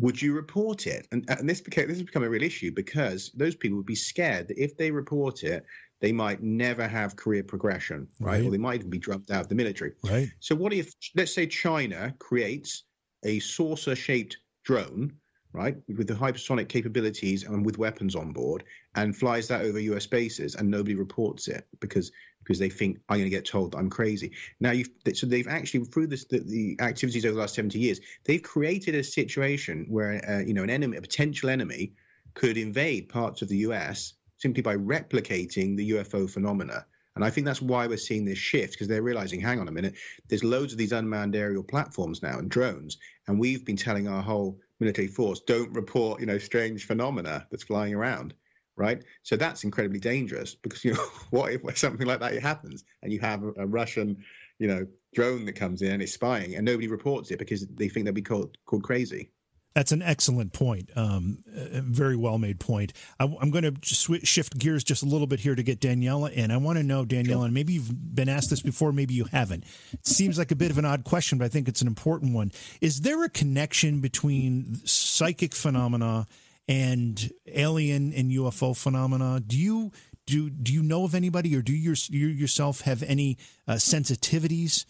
[0.00, 1.06] would you report it?
[1.12, 3.94] And, and this became this has become a real issue because those people would be
[3.94, 5.64] scared that if they report it,
[6.00, 8.38] they might never have career progression, right?
[8.38, 8.46] Right.
[8.46, 9.92] Or they might even be dropped out of the military.
[10.02, 10.30] Right.
[10.40, 12.84] So, what if, let's say, China creates
[13.24, 15.12] a saucer shaped drone,
[15.52, 20.06] right, with the hypersonic capabilities and with weapons on board, and flies that over US
[20.06, 22.10] bases, and nobody reports it because
[22.50, 24.32] because they think I'm going to get told that I'm crazy.
[24.58, 28.00] Now, you've, so they've actually through this, the, the activities over the last 70 years,
[28.24, 31.92] they've created a situation where uh, you know an enemy, a potential enemy,
[32.34, 36.84] could invade parts of the US simply by replicating the UFO phenomena.
[37.14, 39.72] And I think that's why we're seeing this shift because they're realizing, hang on a
[39.72, 39.94] minute,
[40.26, 44.22] there's loads of these unmanned aerial platforms now and drones, and we've been telling our
[44.22, 48.34] whole military force, don't report, you know, strange phenomena that's flying around,
[48.80, 49.04] right?
[49.22, 53.20] So that's incredibly dangerous because you know, what if something like that happens and you
[53.20, 54.16] have a, Russian,
[54.58, 57.88] you know, drone that comes in and is spying and nobody reports it because they
[57.88, 59.30] think they'll be called called crazy.
[59.74, 60.90] That's an excellent point.
[60.96, 62.92] Um, very well made point.
[63.20, 66.32] I, am going to sw- shift gears just a little bit here to get Daniela
[66.32, 66.50] in.
[66.50, 67.44] I want to know, Daniela, sure.
[67.44, 69.64] and maybe you've been asked this before, maybe you haven't.
[69.92, 72.34] It seems like a bit of an odd question, but I think it's an important
[72.34, 72.50] one.
[72.80, 76.26] Is there a connection between psychic phenomena
[76.70, 79.40] and alien and UFO phenomena?
[79.44, 79.90] Do you
[80.24, 84.84] do do you know of anybody, or do you, you yourself have any uh, sensitivities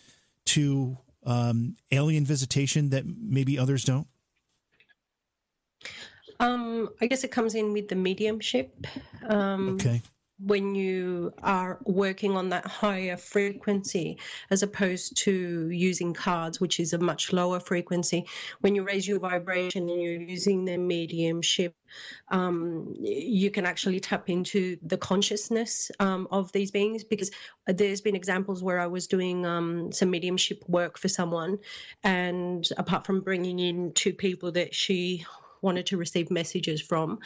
[0.45, 4.07] to um, alien visitation that maybe others don't?
[6.39, 8.87] Um, I guess it comes in with the mediumship.
[9.27, 10.03] Um, okay.
[10.43, 14.19] When you are working on that higher frequency,
[14.51, 18.27] as opposed to using cards, which is a much lower frequency,
[18.61, 21.75] when you raise your vibration and you're using the mediumship,
[22.29, 27.05] um, you can actually tap into the consciousness um, of these beings.
[27.05, 27.31] Because
[27.67, 31.59] there's been examples where I was doing um, some mediumship work for someone,
[32.03, 35.27] and apart from bringing in two people that she
[35.63, 37.19] wanted to receive messages from.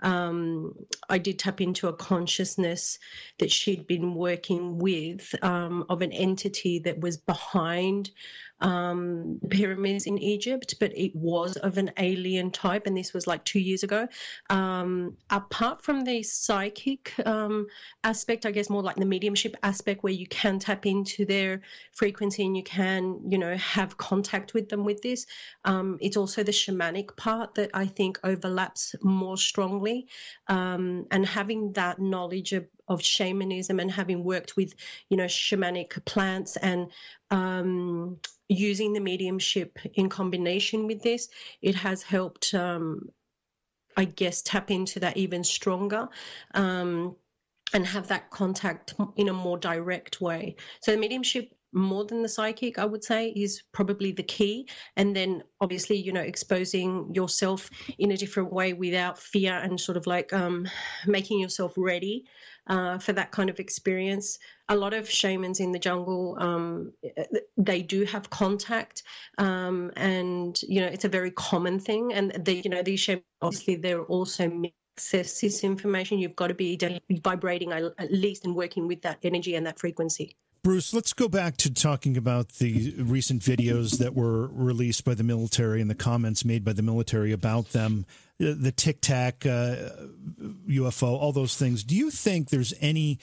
[0.00, 0.74] Um,
[1.08, 2.98] I did tap into a consciousness
[3.38, 8.10] that she'd been working with um, of an entity that was behind
[8.62, 13.44] um, pyramids in Egypt, but it was of an alien type, and this was like
[13.44, 14.08] two years ago.
[14.50, 17.66] Um, apart from the psychic um,
[18.04, 21.60] aspect, I guess more like the mediumship aspect, where you can tap into their
[21.92, 25.26] frequency and you can, you know, have contact with them with this.
[25.64, 30.06] Um, it's also the shamanic part that I think overlaps more strongly,
[30.46, 34.74] um, and having that knowledge of of shamanism and having worked with
[35.08, 36.90] you know shamanic plants and
[37.30, 38.18] um,
[38.48, 41.28] using the mediumship in combination with this,
[41.62, 43.08] it has helped, um,
[43.96, 46.08] I guess, tap into that even stronger.
[46.54, 47.16] Um,
[47.74, 50.56] and have that contact in a more direct way.
[50.82, 54.68] So, the mediumship more than the psychic, I would say, is probably the key.
[54.96, 59.96] And then obviously, you know, exposing yourself in a different way without fear and sort
[59.96, 60.68] of like um,
[61.06, 62.26] making yourself ready
[62.66, 64.38] uh, for that kind of experience.
[64.68, 66.92] A lot of shamans in the jungle, um,
[67.56, 69.02] they do have contact,
[69.38, 72.12] um, and you know it's a very common thing.
[72.12, 74.48] And they, you know, these shamans obviously they're also
[74.96, 76.18] access this information.
[76.18, 76.78] You've got to be
[77.10, 80.36] vibrating at least and working with that energy and that frequency.
[80.62, 85.24] Bruce, let's go back to talking about the recent videos that were released by the
[85.24, 88.06] military and the comments made by the military about them,
[88.42, 89.76] the Tic Tac uh,
[90.68, 91.84] UFO, all those things.
[91.84, 93.18] Do you think there's any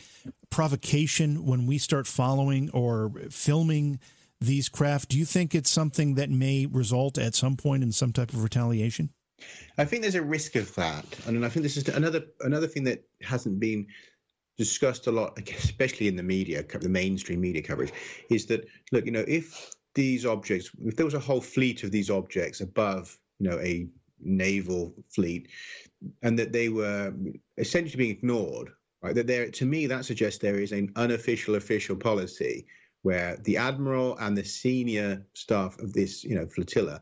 [0.50, 4.00] provocation when we start following or filming
[4.40, 5.10] these craft?
[5.10, 8.44] Do you think it's something that may result at some point in some type of
[8.44, 9.10] retaliation?
[9.78, 12.84] I think there's a risk of that, and I think this is another another thing
[12.86, 13.88] that hasn't been
[14.58, 17.94] discussed a lot, especially in the media, the mainstream media coverage,
[18.30, 21.92] is that look, you know, if these objects, if there was a whole fleet of
[21.92, 23.88] these objects above, you know, a
[24.22, 25.50] naval fleet,
[26.22, 27.14] and that they were
[27.58, 28.70] essentially being ignored,
[29.02, 29.16] right?
[29.16, 32.66] That there, to me, that suggests there is an unofficial official policy
[33.02, 37.00] where the admiral and the senior staff of this, you know, flotilla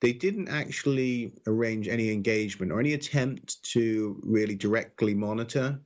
[0.00, 5.80] they didn't actually arrange any engagement or any attempt to really directly monitor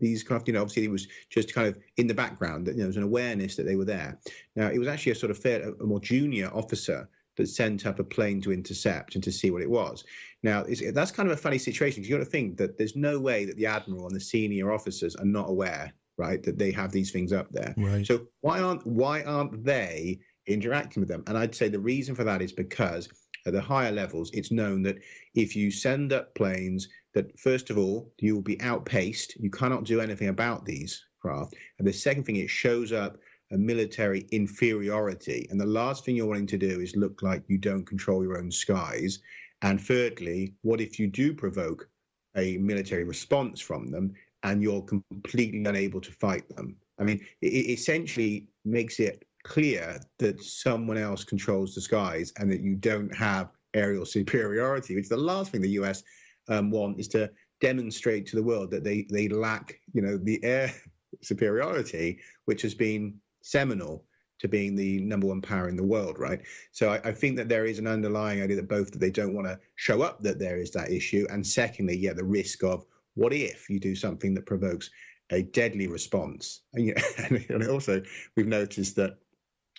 [0.00, 2.78] these craft, you know, obviously it was just kind of in the background that you
[2.78, 4.18] know, there was an awareness that they were there.
[4.54, 7.98] Now it was actually a sort of fair, a more junior officer that sent up
[7.98, 10.04] a plane to intercept and to see what it was.
[10.42, 13.18] Now that's kind of a funny situation because you got to think that there's no
[13.18, 16.92] way that the admiral and the senior officers are not aware, right, that they have
[16.92, 17.74] these things up there.
[17.76, 18.06] Right.
[18.06, 21.24] So why aren't why aren't they interacting with them?
[21.26, 23.08] And I'd say the reason for that is because
[23.46, 24.98] at the higher levels, it's known that
[25.34, 29.84] if you send up planes that first of all you will be outpaced you cannot
[29.84, 33.16] do anything about these craft and the second thing it shows up
[33.52, 37.58] a military inferiority and the last thing you're wanting to do is look like you
[37.58, 39.20] don't control your own skies
[39.62, 41.88] and thirdly what if you do provoke
[42.36, 46.76] a military response from them and you're completely unable to fight them.
[46.98, 52.60] I mean, it essentially makes it clear that someone else controls the skies and that
[52.60, 56.02] you don't have aerial superiority, which is the last thing the US
[56.48, 60.42] um, want is to demonstrate to the world that they, they lack, you know, the
[60.44, 60.72] air
[61.22, 64.04] superiority, which has been seminal
[64.38, 66.40] to being the number one power in the world, right?
[66.72, 69.34] So I, I, think that there is an underlying idea that both that they don't
[69.34, 72.86] want to show up that there is that issue, and secondly, yeah, the risk of
[73.14, 74.90] what if you do something that provokes
[75.30, 76.62] a deadly response?
[76.74, 78.02] And, you know, and also,
[78.36, 79.18] we've noticed that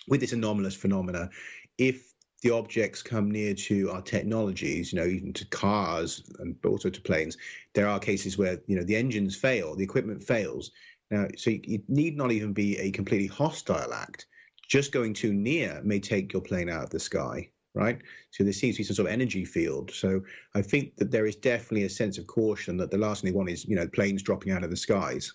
[0.08, 1.30] with this anomalous phenomena,
[1.78, 6.88] if the objects come near to our technologies, you know, even to cars and also
[6.88, 7.36] to planes,
[7.74, 10.70] there are cases where you know the engines fail, the equipment fails.
[11.10, 14.26] Now, so it need not even be a completely hostile act
[14.70, 18.00] just going too near may take your plane out of the sky right?
[18.30, 19.90] So there seems to be some sort of energy field.
[19.92, 20.22] So
[20.54, 23.36] I think that there is definitely a sense of caution that the last thing they
[23.36, 25.34] want is, you know, planes dropping out of the skies.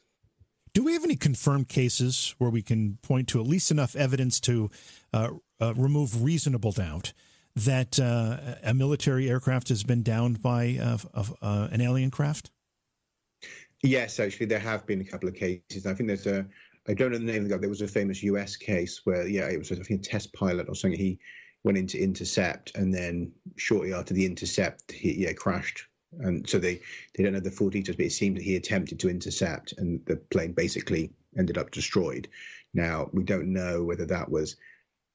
[0.73, 4.41] Do we have any confirmed cases where we can point to at least enough evidence
[4.41, 4.69] to
[5.13, 5.29] uh,
[5.61, 7.13] uh, remove reasonable doubt
[7.55, 10.97] that uh, a military aircraft has been downed by uh,
[11.41, 12.51] uh, an alien craft?
[13.81, 15.85] Yes, actually, there have been a couple of cases.
[15.85, 16.45] I think there's a
[16.87, 17.59] I don't know the name of the guy.
[17.59, 20.69] There was a famous US case where, yeah, it was I think a test pilot
[20.69, 20.99] or something.
[20.99, 21.19] He
[21.63, 25.85] went into intercept, and then shortly after the intercept, he yeah crashed.
[26.19, 26.79] And so they
[27.15, 30.05] they don't know the full details, but it seemed that he attempted to intercept, and
[30.05, 32.27] the plane basically ended up destroyed.
[32.73, 34.55] Now we don't know whether that was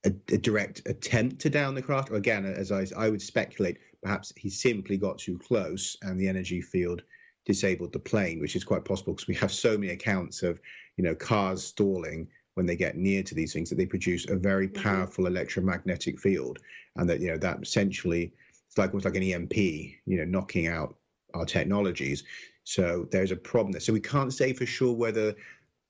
[0.04, 3.78] a, a direct attempt to down the craft, or again, as I I would speculate,
[4.02, 7.02] perhaps he simply got too close, and the energy field
[7.50, 10.60] disabled the plane, which is quite possible because we have so many accounts of
[11.00, 14.36] you know, cars stalling when they get near to these things that they produce a
[14.36, 14.82] very mm-hmm.
[14.82, 16.58] powerful electromagnetic field,
[16.96, 18.32] and that you know that essentially
[18.68, 20.94] it's like almost like an EMP, you know, knocking out
[21.32, 22.22] our technologies.
[22.64, 23.80] So there's a problem there.
[23.80, 25.34] So we can't say for sure whether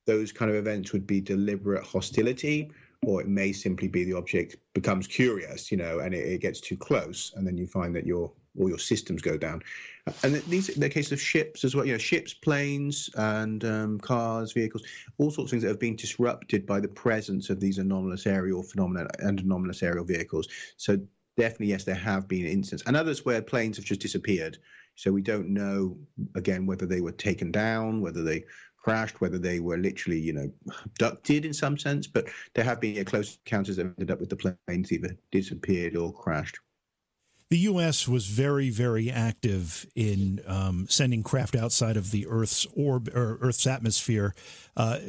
[0.07, 2.71] those kind of events would be deliberate hostility
[3.05, 6.61] or it may simply be the object becomes curious, you know, and it, it gets
[6.61, 9.61] too close, and then you find that your all your systems go down.
[10.23, 13.99] And these are the case of ships as well, you know, ships, planes, and um,
[13.99, 14.83] cars, vehicles,
[15.17, 18.63] all sorts of things that have been disrupted by the presence of these anomalous aerial
[18.63, 20.47] phenomena and anomalous aerial vehicles.
[20.77, 20.99] So
[21.37, 24.57] definitely, yes, there have been instances, and others where planes have just disappeared.
[24.95, 25.97] So we don't know
[26.35, 28.43] again whether they were taken down, whether they
[28.77, 30.51] crashed, whether they were literally, you know,
[30.85, 32.07] abducted in some sense.
[32.07, 34.35] But there have been close encounters that ended up with the
[34.67, 36.57] planes either disappeared or crashed
[37.51, 38.07] the U.S.
[38.07, 43.67] was very, very active in um, sending craft outside of the Earth's orb or Earth's
[43.67, 44.33] atmosphere,
[44.77, 44.99] uh,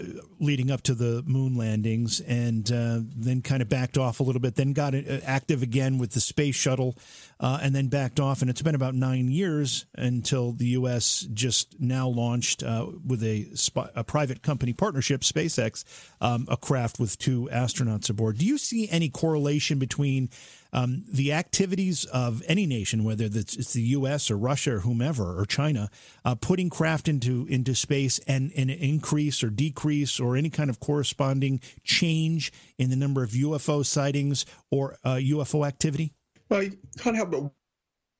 [0.40, 4.40] leading up to the moon landings, and uh, then kind of backed off a little
[4.40, 4.56] bit.
[4.56, 6.96] Then got uh, active again with the space shuttle,
[7.38, 8.40] uh, and then backed off.
[8.40, 11.28] And it's been about nine years until the U.S.
[11.32, 13.46] just now launched uh, with a,
[13.94, 15.84] a, private company partnership, SpaceX,
[16.20, 18.38] um, a craft with two astronauts aboard.
[18.38, 20.28] Do you see any correlation between
[20.72, 24.30] um, the activities of any nation, whether it's the U.S.
[24.30, 25.90] or Russia or whomever or China,
[26.24, 30.80] uh, putting craft into into space and, an increase or decrease or any kind of
[30.80, 36.12] corresponding change in the number of UFO sightings or uh, UFO activity?
[36.48, 37.50] Well, you can't help but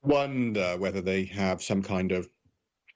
[0.02, 2.28] wonder whether they have some kind of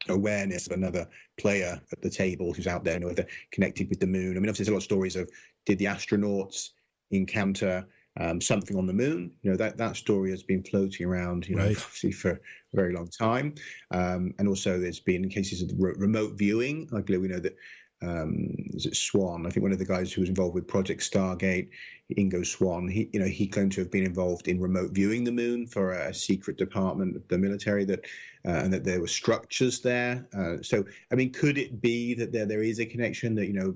[0.09, 4.07] awareness of another player at the table who's out there, and whether connected with the
[4.07, 4.37] moon.
[4.37, 5.31] I mean, obviously, there's a lot of stories of
[5.64, 6.71] did the astronauts
[7.11, 7.87] encounter
[8.18, 9.31] um, something on the moon.
[9.42, 11.76] You know that that story has been floating around, you know, right.
[11.76, 12.38] obviously for a
[12.74, 13.55] very long time.
[13.90, 16.88] Um, and also, there's been cases of re- remote viewing.
[16.96, 17.57] I believe we know that
[18.02, 19.46] um, is it Swann?
[19.46, 21.70] I think one of the guys who was involved with Project Stargate,
[22.16, 22.88] Ingo Swann.
[22.88, 25.92] He, you know, he claimed to have been involved in remote viewing the moon for
[25.92, 28.05] a secret department of the military that,
[28.46, 30.26] uh, and that there were structures there.
[30.37, 33.55] Uh, so, I mean, could it be that there there is a connection that you
[33.55, 33.74] know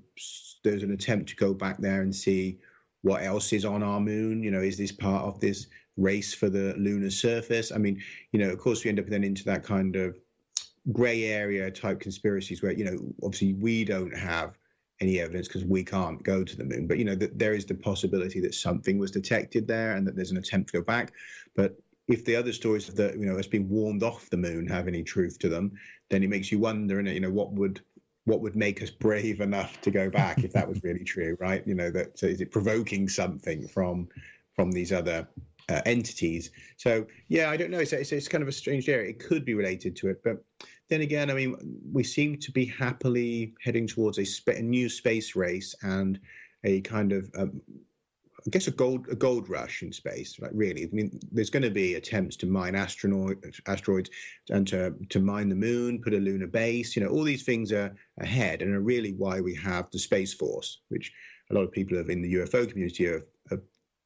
[0.62, 2.58] there's an attempt to go back there and see
[3.02, 4.42] what else is on our moon?
[4.42, 7.72] You know, is this part of this race for the lunar surface?
[7.72, 10.18] I mean, you know, of course, we end up then into that kind of
[10.92, 14.56] gray area type conspiracies where, you know, obviously we don't have
[15.00, 16.86] any evidence because we can't go to the moon.
[16.86, 20.14] But, you know, that there is the possibility that something was detected there and that
[20.14, 21.12] there's an attempt to go back.
[21.54, 21.76] But
[22.08, 25.02] if the other stories that, you know, has been warned off the moon have any
[25.02, 25.72] truth to them,
[26.10, 27.80] then it makes you wonder, and you know, what would
[28.24, 31.66] what would make us brave enough to go back if that was really true, right?
[31.66, 34.08] You know, that so is it provoking something from
[34.54, 35.28] from these other
[35.68, 36.50] uh, entities?
[36.76, 37.78] So yeah, I don't know.
[37.78, 39.10] It's, it's, it's kind of a strange area.
[39.10, 40.44] It could be related to it, but
[40.88, 41.56] then again, I mean,
[41.92, 46.18] we seem to be happily heading towards a, sp- a new space race and
[46.64, 47.62] a kind of um,
[48.46, 50.54] I guess a gold a gold rush in space, right?
[50.54, 54.10] Really, I mean, there's going to be attempts to mine asteroid, asteroids
[54.50, 56.96] and to to mine the moon, put a lunar base.
[56.96, 60.32] You know, all these things are ahead and are really why we have the space
[60.32, 61.12] force, which
[61.50, 63.22] a lot of people have in the UFO community have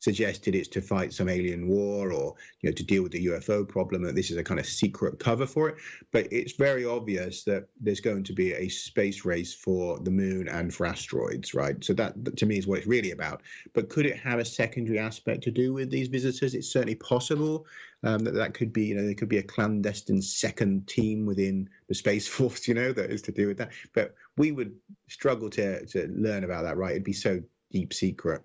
[0.04, 3.66] suggested it's to fight some alien war or you know to deal with the UFO
[3.66, 5.76] problem that this is a kind of secret cover for it.
[6.12, 10.46] But it's very obvious that there's going to be a space race for the moon
[10.48, 11.82] and for asteroids right?
[11.82, 13.42] So that, that to me is what it's really about.
[13.72, 16.54] But could it have a secondary aspect to do with these visitors?
[16.54, 17.66] It's certainly possible
[18.02, 21.68] um, that that could be you know there could be a clandestine second team within
[21.88, 23.70] the space force you know that is to do with that.
[23.94, 24.74] But we would
[25.08, 26.92] struggle to to learn about that right?
[26.92, 27.42] It'd be so
[27.72, 28.42] deep secret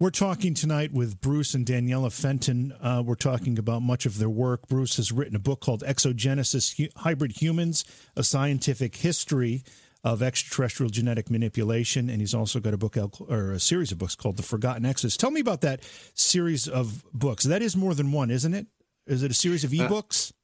[0.00, 2.72] we're talking tonight with Bruce and Daniela Fenton.
[2.80, 4.68] Uh, we're talking about much of their work.
[4.68, 7.84] Bruce has written a book called Exogenesis Hybrid Humans,
[8.14, 9.64] a scientific history
[10.04, 12.08] of extraterrestrial genetic manipulation.
[12.08, 14.86] And he's also got a book out, or a series of books called The Forgotten
[14.86, 15.16] Exodus.
[15.16, 15.82] Tell me about that
[16.14, 17.42] series of books.
[17.44, 18.68] That is more than one, isn't it?
[19.08, 20.30] Is it a series of uh, ebooks?
[20.30, 20.34] Uh,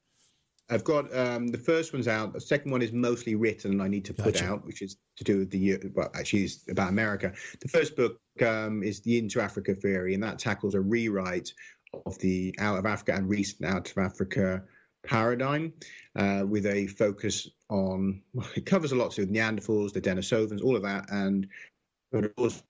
[0.71, 2.33] I've got um, the first one's out.
[2.33, 4.47] The second one is mostly written, and I need to put gotcha.
[4.47, 5.79] out, which is to do with the year.
[5.95, 7.33] well, actually, it's about America.
[7.61, 11.53] The first book um, is the Into Africa theory, and that tackles a rewrite
[12.07, 14.63] of the out of Africa and recent out of Africa
[15.07, 15.73] paradigm,
[16.17, 20.01] uh, with a focus on well, it covers a lot to do with Neanderthals, the
[20.01, 21.47] Denisovans, all of that, and
[22.11, 22.63] but also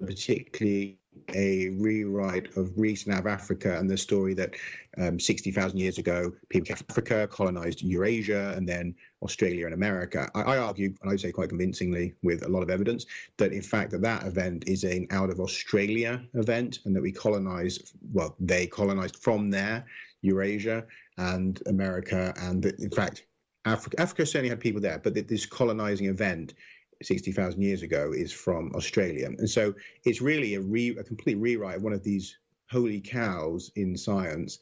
[0.00, 0.98] particularly
[1.34, 4.54] a rewrite of recent of Africa and the story that
[4.98, 10.30] um, 60,000 years ago, people came Africa, colonized Eurasia, and then Australia and America.
[10.34, 13.06] I, I, argue, and I would say quite convincingly with a lot of evidence,
[13.36, 17.12] that in fact that that event is an out of Australia event and that we
[17.12, 19.86] colonized, well, they colonized from there,
[20.22, 20.84] Eurasia
[21.16, 23.24] and America, and that in fact,
[23.64, 26.54] Africa, Africa certainly had people there, but this colonizing event
[27.02, 29.26] 60,000 years ago is from Australia.
[29.26, 29.74] And so
[30.04, 32.38] it's really a, re, a complete rewrite of one of these
[32.70, 34.58] holy cows in science,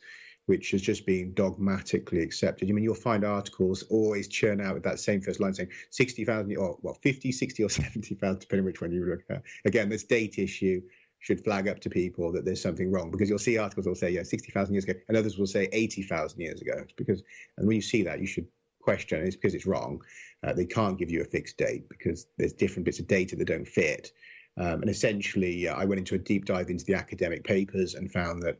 [0.47, 2.69] which has just been dogmatically accepted.
[2.69, 6.57] I mean, you'll find articles always churn out with that same first line saying 60,000
[6.57, 9.43] or well, 50, 60, or 70,000, depending which one you look at.
[9.65, 10.83] Again, this date issue
[11.19, 14.11] should flag up to people that there's something wrong because you'll see articles will say,
[14.11, 16.75] yeah, 60,000 years ago, and others will say 80,000 years ago.
[16.77, 17.23] It's because,
[17.57, 18.47] and when you see that, you should
[18.87, 20.01] question is because it's wrong.
[20.45, 23.49] Uh, they can't give you a fixed date because there's different bits of data that
[23.49, 24.13] don't fit.
[24.59, 28.11] Um, and essentially, uh, I went into a deep dive into the academic papers and
[28.11, 28.59] found that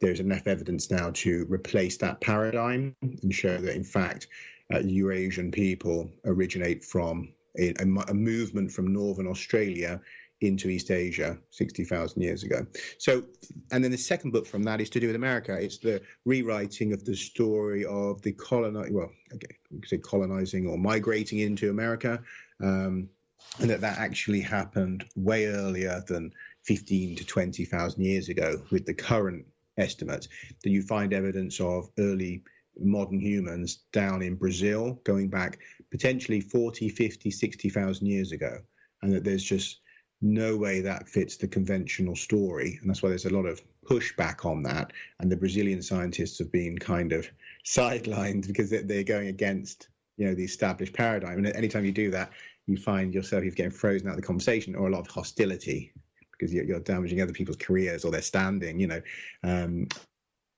[0.00, 4.26] there's enough evidence now to replace that paradigm and show that, in fact,
[4.74, 10.00] uh, Eurasian people originate from a, a, movement from northern Australia
[10.40, 12.66] into East Asia 60,000 years ago.
[12.98, 13.24] So,
[13.72, 15.56] and then the second book from that is to do with America.
[15.60, 20.66] It's the rewriting of the story of the colonizing, well, okay, you could say colonizing
[20.66, 22.22] or migrating into America.
[22.62, 23.08] Um,
[23.60, 26.32] and that that actually happened way earlier than
[26.64, 29.44] 15 to 20,000 years ago with the current
[29.78, 30.28] estimates
[30.62, 32.42] that you find evidence of early
[32.78, 35.58] modern humans down in Brazil going back
[35.90, 38.58] potentially 40, 50, 60,000 years ago.
[39.02, 39.80] And that there's just
[40.20, 42.78] no way that fits the conventional story.
[42.80, 44.92] And that's why there's a lot of pushback on that.
[45.20, 47.28] And the Brazilian scientists have been kind of
[47.64, 51.38] sidelined because they're going against, you know, the established paradigm.
[51.38, 52.32] And anytime you do that,
[52.66, 55.92] you find yourself you're getting frozen out of the conversation or a lot of hostility
[56.32, 59.02] because you're, damaging other people's careers or their standing, you know.
[59.42, 59.88] Um,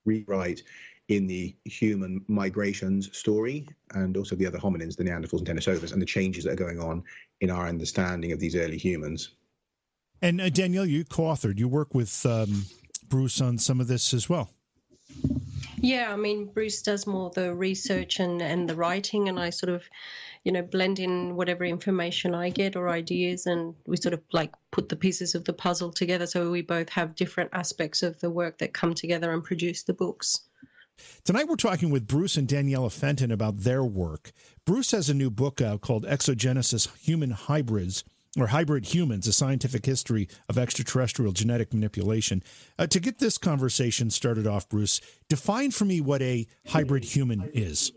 [0.07, 0.63] rewrite
[1.09, 6.01] in the human migrations story and also the other hominins, the Neanderthals and Denisovans, and
[6.01, 7.03] the changes that are going on
[7.41, 9.33] in our understanding of these early humans.
[10.23, 11.59] And uh, Danielle, you co-authored.
[11.59, 12.67] You work with um,
[13.09, 14.51] Bruce on some of this as well.
[15.83, 19.71] Yeah, I mean, Bruce does more the research and, and the writing, and I sort
[19.71, 19.83] of,
[20.45, 24.53] you know, blend in whatever information I get or ideas, and we sort of like
[24.73, 28.31] put the pieces of the puzzle together so we both have different aspects of the
[28.31, 30.43] work that come together and produce the books.
[31.25, 34.33] Tonight, we're talking with Bruce and Daniela Fenton about their work.
[34.67, 38.05] Bruce has a new book out called Exogenesis Human Hybrids
[38.39, 42.43] or hybrid humans, a scientific history of extraterrestrial genetic manipulation.
[42.79, 47.51] Uh, to get this conversation started off, Bruce, define for me what a hybrid human
[47.53, 47.93] is.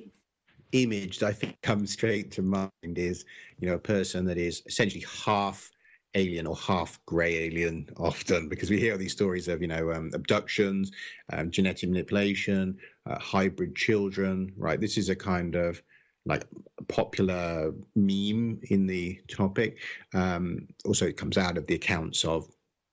[0.71, 3.25] Image that I think comes straight to mind is,
[3.59, 5.69] you know, a person that is essentially half
[6.15, 10.11] alien or half grey alien often because we hear these stories of you know um,
[10.13, 10.91] abductions
[11.31, 12.77] um, genetic manipulation
[13.07, 15.81] uh, hybrid children right this is a kind of
[16.25, 16.45] like
[16.87, 19.79] popular meme in the topic.
[20.13, 22.49] Um, also, it comes out of the accounts of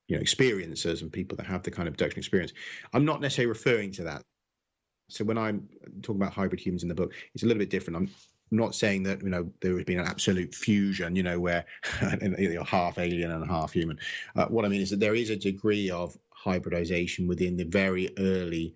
[0.09, 2.53] you know experiencers and people that have the kind of abduction experience.
[2.93, 4.23] I'm not necessarily referring to that.
[5.09, 5.69] So when I'm
[6.03, 7.97] talking about hybrid humans in the book, it's a little bit different.
[7.97, 8.11] I'm
[8.51, 11.65] I'm not saying that you know there has been an absolute fusion, you know, where
[12.39, 13.99] you're half alien and half human.
[14.35, 18.11] Uh, what I mean is that there is a degree of hybridization within the very
[18.19, 18.75] early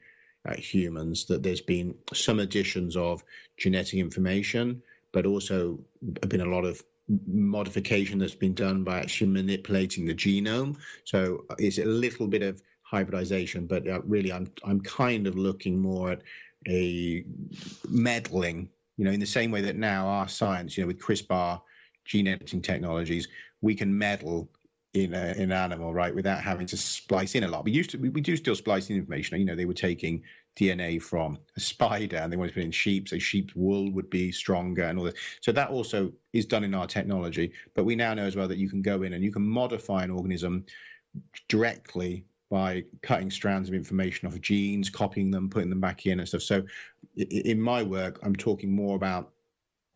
[0.48, 1.24] uh, humans.
[1.26, 3.22] That there's been some additions of
[3.56, 4.82] genetic information,
[5.12, 5.78] but also
[6.28, 6.82] been a lot of
[7.26, 10.76] modification that's been done by actually manipulating the genome.
[11.04, 15.36] So uh, it's a little bit of hybridization, but uh, really, I'm I'm kind of
[15.36, 16.22] looking more at
[16.68, 17.24] a
[17.88, 18.68] meddling.
[18.96, 21.60] You know, in the same way that now our science, you know, with CRISPR
[22.04, 23.28] gene editing technologies,
[23.60, 24.48] we can meddle
[24.94, 27.64] in a, in an animal, right, without having to splice in a lot.
[27.64, 29.38] We used to, we, we do still splice in information.
[29.40, 30.22] You know, they were taking
[30.56, 34.08] DNA from a spider and they wanted to put in sheep, so sheep's wool would
[34.08, 35.14] be stronger and all this.
[35.40, 37.52] So that also is done in our technology.
[37.74, 40.04] But we now know as well that you can go in and you can modify
[40.04, 40.64] an organism
[41.48, 46.20] directly by cutting strands of information off of genes, copying them, putting them back in
[46.20, 46.42] and stuff.
[46.42, 46.62] So
[47.16, 49.32] in my work, I'm talking more about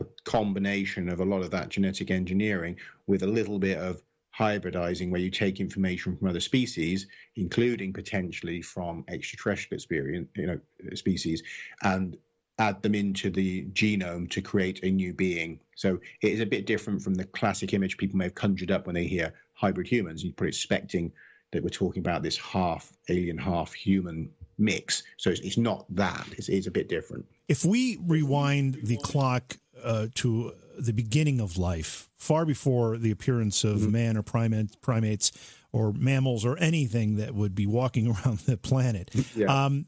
[0.01, 2.76] a combination of a lot of that genetic engineering
[3.07, 4.03] with a little bit of
[4.39, 10.61] hybridizing where you take information from other species, including potentially from extraterrestrial experience, you know,
[10.95, 11.43] species,
[11.82, 12.16] and
[12.59, 15.61] add them into the genome to create a new being.
[15.76, 18.86] So it is a bit different from the classic image people may have conjured up
[18.86, 20.24] when they hear hybrid humans.
[20.24, 21.12] You're probably expecting
[21.53, 25.03] that we're talking about this half alien, half human mix.
[25.16, 26.26] So it's, it's not that.
[26.32, 27.24] It's, it's, a bit different.
[27.49, 33.64] If we rewind the clock uh, to the beginning of life, far before the appearance
[33.64, 33.93] of mm-hmm.
[33.93, 35.33] man or primate, primates
[35.72, 39.11] or mammals or anything that would be walking around the planet.
[39.35, 39.66] Yeah.
[39.66, 39.87] Um,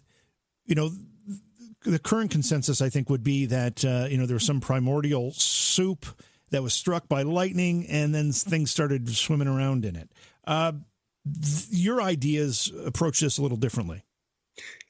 [0.66, 0.92] you know,
[1.84, 5.32] the current consensus, I think, would be that uh, you know there was some primordial
[5.32, 6.06] soup
[6.50, 10.10] that was struck by lightning, and then things started swimming around in it.
[10.46, 10.72] Uh,
[11.24, 14.04] th- your ideas approach this a little differently.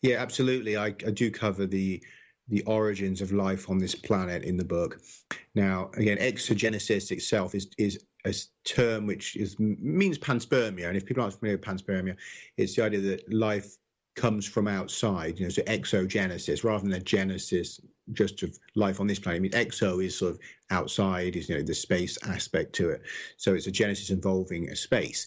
[0.02, 0.76] Yeah, absolutely.
[0.76, 2.02] I, I do cover the
[2.50, 5.00] the origins of life on this planet in the book.
[5.54, 8.34] Now, again, exogenesis itself is is a
[8.64, 12.16] term which is means panspermia, and if people aren't familiar with panspermia,
[12.56, 13.76] it's the idea that life
[14.16, 15.38] comes from outside.
[15.38, 17.80] You know, so exogenesis rather than a genesis
[18.12, 19.38] just of life on this planet.
[19.38, 20.40] I mean, exo is sort of
[20.70, 23.02] outside, is you know the space aspect to it.
[23.36, 25.26] So it's a genesis involving a space.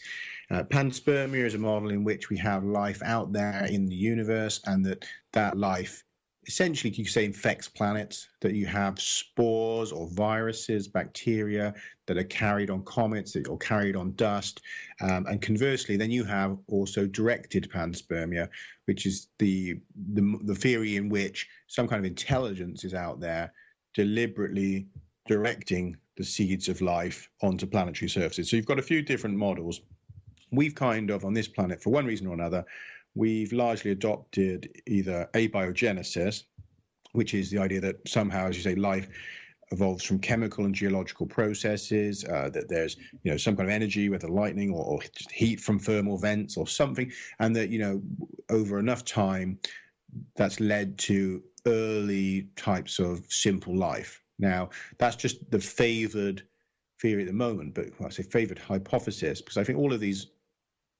[0.52, 4.60] Uh, panspermia is a model in which we have life out there in the universe,
[4.66, 6.04] and that that life
[6.46, 11.74] essentially you say infects planets that you have spores or viruses bacteria
[12.06, 14.62] that are carried on comets or carried on dust?
[15.02, 18.50] Um, and conversely then you have also directed panspermia
[18.86, 19.80] which is the,
[20.14, 23.54] the the theory in which some kind of intelligence is out there
[23.94, 24.88] deliberately
[25.28, 28.50] directing the seeds of life onto planetary surfaces.
[28.50, 29.82] So you've got a few different models.
[30.52, 32.66] We've kind of on this planet for one reason or another
[33.16, 36.43] we've largely adopted either abiogenesis,
[37.14, 39.07] which is the idea that somehow, as you say, life
[39.72, 44.09] evolves from chemical and geological processes, uh, that there's you know some kind of energy,
[44.09, 44.99] whether lightning or, or
[45.32, 48.01] heat from thermal vents or something, and that you know
[48.49, 49.59] over enough time,
[50.36, 54.22] that's led to early types of simple life.
[54.39, 56.43] Now that's just the favoured
[57.01, 59.99] theory at the moment, but well, I say favoured hypothesis because I think all of
[59.99, 60.28] these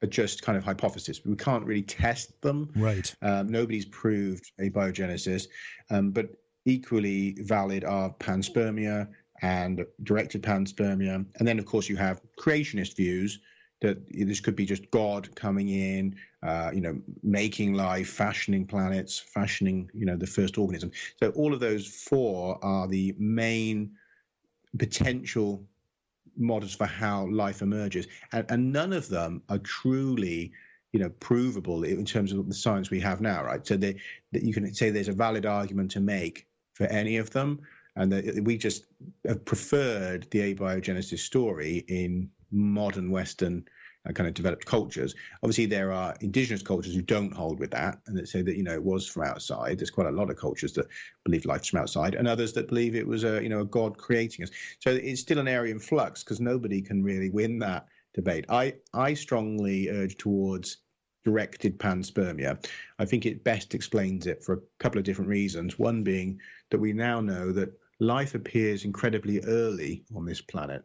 [0.04, 1.26] are just kind of hypotheses.
[1.26, 2.70] We can't really test them.
[2.76, 3.14] Right.
[3.22, 5.47] Um, nobody's proved abiogenesis,
[5.89, 6.28] um, but
[6.66, 9.08] equally valid are panspermia
[9.41, 11.26] and directed panspermia.
[11.36, 13.39] And then, of course, you have creationist views
[13.82, 19.20] that this could be just God coming in, uh, you know, making life, fashioning planets,
[19.20, 20.91] fashioning, you know, the first organism.
[21.18, 23.91] So all of those four are the main
[24.80, 25.66] potential
[26.38, 30.52] models for how life emerges, and, and none of them are truly
[30.92, 33.66] you know provable in terms of the science we have now right?
[33.66, 33.98] So that
[34.32, 37.62] you can say there's a valid argument to make for any of them
[37.96, 38.86] and that we just
[39.28, 43.66] have preferred the abiogenesis story in modern western
[44.08, 45.16] Uh, kind of developed cultures.
[45.43, 48.64] Obviously, there are indigenous cultures who don't hold with that and that say that you
[48.64, 49.80] know it was from outside.
[49.80, 50.88] There's quite a lot of cultures that
[51.24, 53.97] believe life's from outside, and others that believe it was a you know a God
[53.97, 54.51] creating us.
[54.80, 58.43] So it's still an area in flux because nobody can really win that debate.
[58.49, 60.80] I I strongly urge towards
[61.24, 62.62] directed panspermia.
[62.99, 65.80] I think it best explains it for a couple of different reasons.
[65.80, 66.39] One being
[66.72, 70.84] that we now know that life appears incredibly early on this planet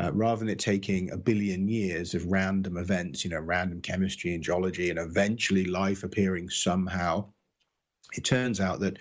[0.00, 4.34] uh, rather than it taking a billion years of random events, you know, random chemistry
[4.34, 7.24] and geology, and eventually life appearing somehow,
[8.16, 8.98] it turns out that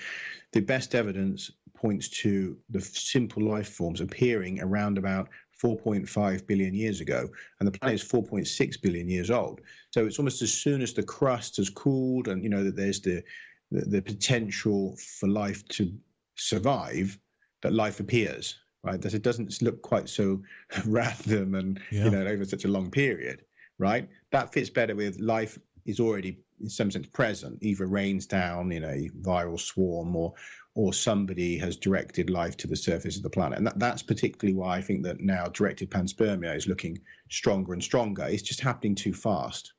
[0.51, 5.29] the best evidence points to the simple life forms appearing around about
[5.63, 7.29] 4.5 billion years ago,
[7.59, 9.61] and the planet is 4.6 billion years old.
[9.91, 12.99] So it's almost as soon as the crust has cooled, and you know that there's
[13.01, 13.23] the
[13.71, 15.93] the, the potential for life to
[16.35, 17.17] survive
[17.61, 19.01] that life appears, right?
[19.01, 20.41] That it doesn't look quite so
[20.85, 22.05] random and yeah.
[22.05, 23.43] you know over such a long period,
[23.77, 24.07] right?
[24.31, 28.83] That fits better with life is already in some sense present, either rains down in
[28.83, 30.33] a viral swarm or
[30.75, 33.57] or somebody has directed life to the surface of the planet.
[33.57, 36.99] And that, that's particularly why I think that now directed panspermia is looking
[37.29, 38.23] stronger and stronger.
[38.23, 39.73] It's just happening too fast.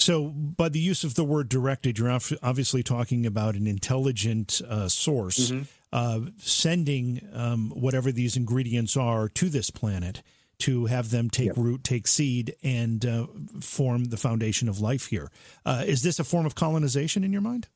[0.00, 4.88] So, by the use of the word directed, you're obviously talking about an intelligent uh,
[4.88, 5.62] source mm-hmm.
[5.92, 10.22] uh, sending um, whatever these ingredients are to this planet
[10.60, 11.56] to have them take yep.
[11.58, 13.26] root, take seed, and uh,
[13.60, 15.30] form the foundation of life here.
[15.66, 17.68] Uh, is this a form of colonization in your mind?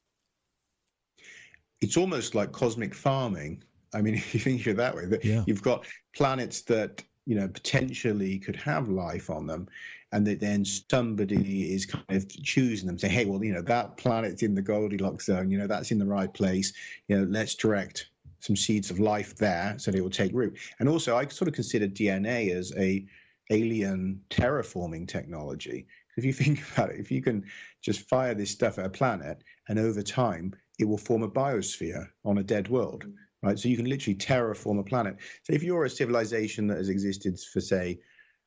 [1.83, 3.63] It's almost like cosmic farming.
[3.93, 5.45] I mean, if you think of it that way, yeah.
[5.47, 5.85] you've got
[6.17, 9.69] planets that you know potentially could have life on them,
[10.15, 13.97] and that then somebody is kind of choosing them, say, hey, well, you know, that
[13.97, 16.73] planet's in the Goldilocks zone, you know, that's in the right place,
[17.09, 20.57] you know, let's direct some seeds of life there so they will take root.
[20.79, 23.05] And also, I sort of consider DNA as a
[23.51, 25.85] alien terraforming technology.
[26.17, 27.45] If you think about it, if you can
[27.83, 32.09] just fire this stuff at a planet, and over time it will form a biosphere
[32.25, 33.15] on a dead world, mm.
[33.43, 33.59] right?
[33.59, 35.17] So you can literally terraform a planet.
[35.43, 37.99] So if you're a civilization that has existed for, say,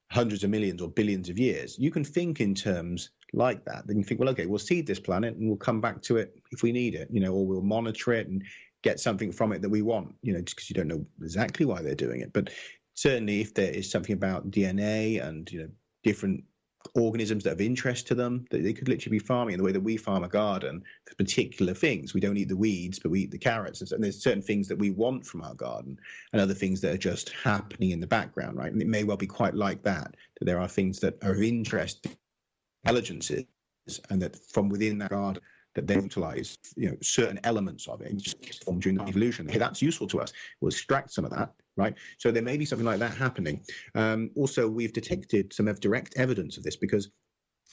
[0.10, 3.86] hundreds of millions or billions of years, you can think in terms like that.
[3.88, 6.36] Then you think, well, okay, we'll seed this planet and we'll come back to it
[6.52, 8.44] if we need it, you know, or we'll monitor it and
[8.84, 11.66] get something from it that we want, you know, just because you don't know exactly
[11.66, 12.32] why they're doing it.
[12.32, 12.52] But
[12.94, 15.70] certainly, if there is something about DNA and you know
[16.04, 16.44] different
[16.96, 19.72] organisms that have interest to them, that they could literally be farming in the way
[19.72, 22.14] that we farm a garden for particular things.
[22.14, 23.82] We don't eat the weeds, but we eat the carrots.
[23.82, 26.00] And, there's certain things that we want from our garden,
[26.34, 28.72] and other things that are just happening in the background, right?
[28.72, 30.16] And it may well be quite like that.
[30.40, 32.08] That there are things that are of interest,
[32.84, 33.46] intelligences,
[34.10, 35.42] and that from within that garden
[35.76, 39.48] that they utilize you know certain elements of it and just form during the evolution.
[39.48, 40.34] Hey, that's useful to us.
[40.60, 41.96] We'll extract some of that, right?
[42.18, 43.62] So there may be something like that happening.
[43.96, 47.10] Um, also, we've detected some direct evidence of this because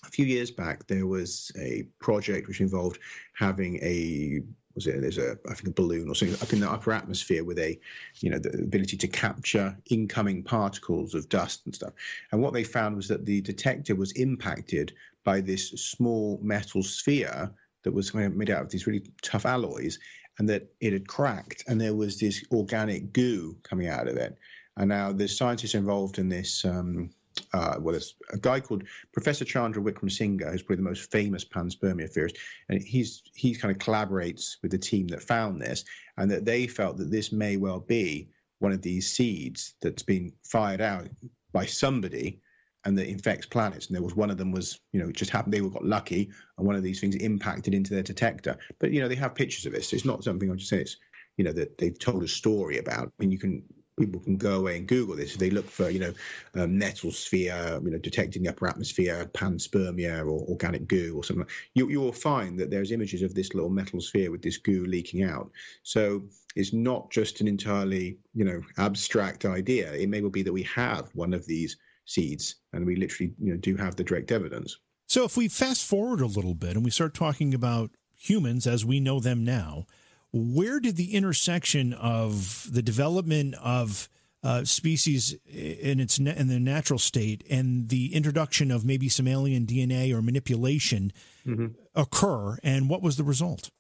[0.05, 2.99] a few years back there was a project which involved
[3.35, 4.43] having a
[4.75, 7.45] was it there's a I think a balloon or something up in the upper atmosphere
[7.45, 7.79] with a
[8.17, 11.93] you know the ability to capture incoming particles of dust and stuff.
[12.33, 14.93] And what they found was that the detector was impacted
[15.25, 17.51] by this small metal sphere
[17.85, 19.99] that was made out of these really tough alloys,
[20.39, 24.37] and that it had cracked, and there was this organic goo coming out of it.
[24.77, 26.65] And now the scientists involved in this.
[26.65, 27.11] Um,
[27.53, 32.09] uh, well, there's a guy called Professor Chandra Wickramasinghe, who's probably the most famous panspermia
[32.09, 35.85] theorist, and he's he kind of collaborates with the team that found this,
[36.17, 38.29] and that they felt that this may well be
[38.61, 41.09] one of these seeds that's been fired out
[41.53, 42.41] by somebody
[42.85, 43.87] and that infects planets.
[43.87, 45.55] And there was one of them was, you know, it just happened.
[45.55, 48.57] They were got lucky, and one of these things impacted into their detector.
[48.79, 49.89] But you know, they have pictures of this.
[49.89, 50.83] So it's not something I'm just saying.
[50.83, 50.97] It's
[51.37, 53.09] you know that they've told a story about.
[53.09, 53.63] I mean, you can
[53.99, 55.35] people can go away and Google this.
[55.35, 56.15] If they look for, you know,
[56.55, 61.47] um, nettle sphere, you know, detecting the upper atmosphere, panspermia or organic goo or something,
[61.75, 64.85] you, you will find that there's images of this little metal sphere with this goo
[64.87, 65.51] leaking out.
[65.83, 66.23] So
[66.57, 69.93] it's not just an entirely, you know, abstract idea.
[69.93, 73.53] It may well be that we have one of these seeds, and we literally you
[73.53, 74.79] know do have the direct evidence.
[75.07, 78.85] So if we fast forward a little bit and we start talking about humans as
[78.85, 79.87] we know them now,
[80.33, 84.09] where did the intersection of the development of
[84.43, 89.27] uh, species in its na- in the natural state and the introduction of maybe some
[89.27, 91.13] alien DNA or manipulation
[91.47, 91.69] mm-hmm.
[91.95, 93.71] occur, and what was the result?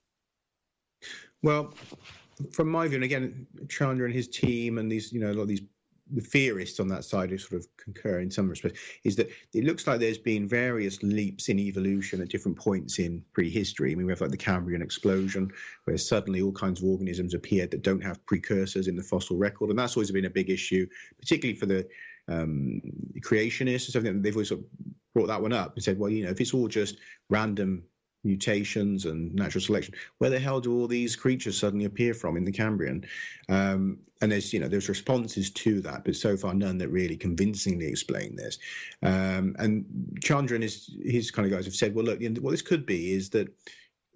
[1.42, 1.74] Well,
[2.50, 5.42] from my view, and again, Chandra and his team and these, you know, a lot
[5.42, 5.62] of these
[6.12, 9.64] the theorists on that side who sort of concur in some respects is that it
[9.64, 13.92] looks like there's been various leaps in evolution at different points in prehistory.
[13.92, 15.50] I mean, we have like the Cambrian explosion,
[15.84, 19.70] where suddenly all kinds of organisms appeared that don't have precursors in the fossil record,
[19.70, 20.86] and that's always been a big issue,
[21.18, 21.88] particularly for the
[22.28, 22.80] um,
[23.20, 24.20] creationists or something.
[24.20, 24.66] They've always sort of
[25.14, 26.98] brought that one up and said, well, you know, if it's all just
[27.30, 27.84] random
[28.24, 29.94] mutations and natural selection.
[30.18, 33.04] Where the hell do all these creatures suddenly appear from in the Cambrian?
[33.48, 37.16] Um, and there's you know there's responses to that, but so far none that really
[37.16, 38.58] convincingly explain this.
[39.02, 39.84] Um, and
[40.22, 43.12] Chandra and his his kind of guys have said, well, look, what this could be
[43.12, 43.48] is that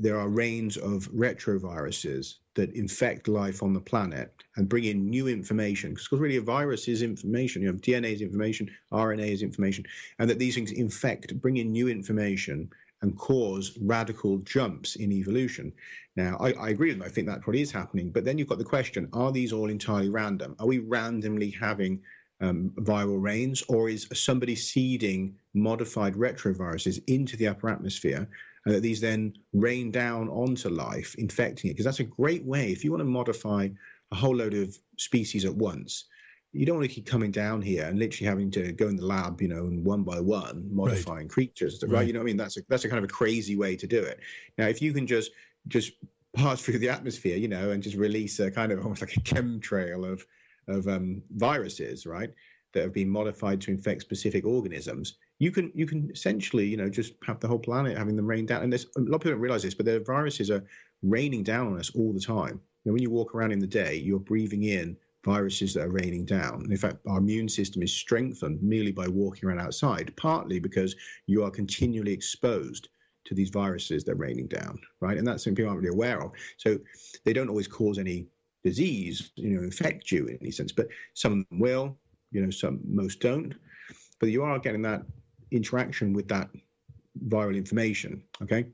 [0.01, 5.29] there are rains of retroviruses that infect life on the planet and bring in new
[5.29, 5.95] information.
[5.95, 7.63] Because really, a virus is information.
[7.63, 9.85] You know, DNA is information, RNA is information,
[10.19, 12.71] and that these things infect, bring in new information
[13.03, 15.73] and cause radical jumps in evolution.
[16.17, 17.07] Now, I, I, agree with them.
[17.07, 18.11] I think that probably is happening.
[18.11, 20.57] But then you've got the question are these all entirely random?
[20.59, 22.01] Are we randomly having
[22.41, 28.29] um, viral rains, or is somebody seeding modified retroviruses into the upper atmosphere?
[28.65, 31.75] And that these then rain down onto life, infecting it?
[31.75, 32.71] Because that's a great way.
[32.71, 33.69] If you want to modify
[34.11, 36.05] a whole load of species at once,
[36.53, 39.05] you don't want to keep coming down here and literally having to go in the
[39.05, 41.29] lab, you know, and one by one modifying right.
[41.29, 41.93] creatures, right?
[41.93, 42.07] right?
[42.07, 44.01] You know, I mean, that's a, that's a kind of a crazy way to do
[44.01, 44.21] it.
[44.57, 45.33] Now, if you can just
[45.69, 45.93] just
[46.35, 49.21] pass through the atmosphere, you know, and just release a kind of almost like a
[49.21, 50.27] chemtrail of
[50.69, 52.31] of um, viruses, right,
[52.73, 56.89] that have been modified to infect specific organisms, you can you can essentially, you know,
[56.89, 58.63] just have the whole planet having them rain down.
[58.63, 60.65] And there's a lot of people don't realize this, but the viruses are
[61.03, 62.61] raining down on us all the time.
[62.85, 65.91] You know, when you walk around in the day, you're breathing in viruses that are
[65.91, 66.67] raining down.
[66.71, 70.95] In fact, our immune system is strengthened merely by walking around outside, partly because
[71.27, 72.89] you are continually exposed
[73.25, 75.19] to these viruses that are raining down, right?
[75.19, 76.33] And that's something people aren't really aware of.
[76.57, 76.79] So
[77.25, 78.27] they don't always cause any
[78.65, 81.97] disease, you know, infect you in any sense, but some of them will,
[82.31, 83.55] you know, some most don't.
[84.21, 85.03] But you are getting that
[85.51, 86.49] interaction with that
[87.29, 88.67] viral information, okay?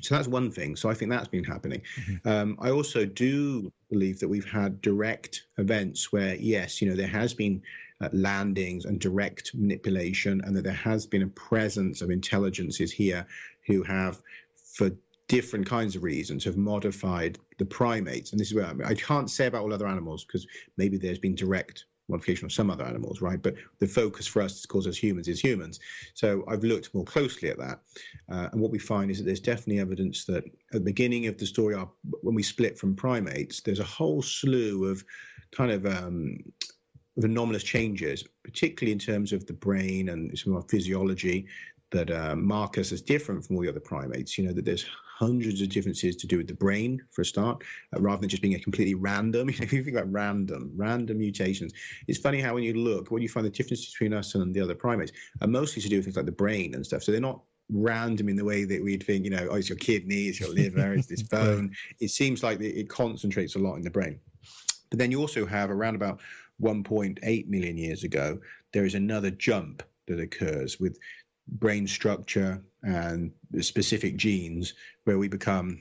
[0.00, 0.76] So that's one thing.
[0.76, 1.82] So I think that's been happening.
[2.00, 2.28] Mm-hmm.
[2.28, 7.08] Um, I also do believe that we've had direct events where, yes, you know, there
[7.08, 7.62] has been
[8.00, 13.26] uh, landings and direct manipulation, and that there has been a presence of intelligences here
[13.66, 14.22] who have,
[14.54, 14.90] for
[15.26, 18.30] different kinds of reasons, have modified the primates.
[18.30, 20.46] And this is where I, mean, I can't say about all other animals because
[20.76, 23.40] maybe there's been direct modification of some other animals, right?
[23.40, 25.80] But the focus for us, of course, as humans, is humans.
[26.14, 27.80] So I've looked more closely at that,
[28.30, 31.38] uh, and what we find is that there's definitely evidence that at the beginning of
[31.38, 31.88] the story, our,
[32.22, 35.04] when we split from primates, there's a whole slew of
[35.52, 36.38] kind of um,
[37.16, 41.46] of anomalous changes, particularly in terms of the brain and some of our physiology
[41.90, 44.36] that uh, mark us as different from all the other primates.
[44.36, 44.86] You know that there's
[45.18, 47.62] hundreds of differences to do with the brain for a start,
[47.96, 49.48] uh, rather than just being a completely random.
[49.58, 51.72] You know, if you think about random, random mutations,
[52.06, 54.60] it's funny how when you look, what you find the difference between us and the
[54.60, 57.02] other primates are mostly to do with things like the brain and stuff.
[57.02, 59.24] So they're not random in the way that we'd think.
[59.24, 61.74] You know, oh, it's your kidney, it's your liver, it's this bone.
[62.00, 64.20] It seems like it concentrates a lot in the brain.
[64.90, 66.20] But then you also have around about
[66.62, 68.38] 1.8 million years ago,
[68.72, 70.98] there is another jump that occurs with
[71.52, 74.74] brain structure and specific genes
[75.04, 75.80] where we become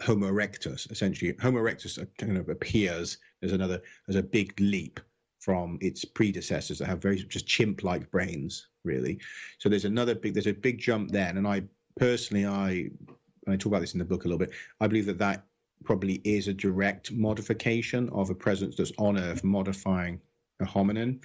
[0.00, 0.90] Homo erectus.
[0.90, 5.00] Essentially, Homo erectus kind of appears as another as a big leap
[5.40, 9.18] from its predecessors that have very just chimp-like brains, really.
[9.58, 11.62] So there's another big there's a big jump then, and I
[11.96, 12.90] personally I
[13.48, 14.52] I talk about this in the book a little bit.
[14.80, 15.44] I believe that that
[15.84, 20.20] probably is a direct modification of a presence that's on Earth modifying
[20.62, 21.20] a hominin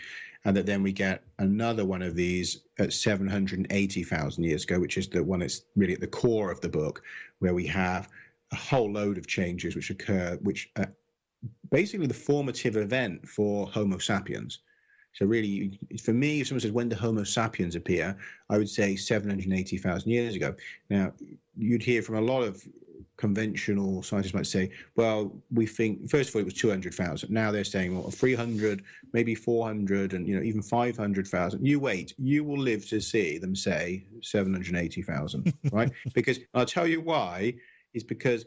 [0.45, 5.07] and that then we get another one of these at 780,000 years ago, which is
[5.07, 7.03] the one that's really at the core of the book,
[7.39, 8.07] where we have
[8.51, 10.91] a whole load of changes which occur, which are
[11.69, 14.59] basically the formative event for Homo sapiens.
[15.13, 18.15] So really, for me, if someone says when did Homo sapiens appear,
[18.49, 20.55] I would say 780,000 years ago.
[20.89, 21.11] Now,
[21.57, 22.63] you'd hear from a lot of
[23.17, 27.29] conventional scientists might say, well, we think first of all it was 200,000.
[27.29, 28.83] Now they're saying well 300,
[29.13, 31.65] maybe 400, and you know even 500,000.
[31.65, 35.91] You wait, you will live to see them say 780,000, right?
[36.13, 37.55] because I'll tell you why.
[37.93, 38.45] Is because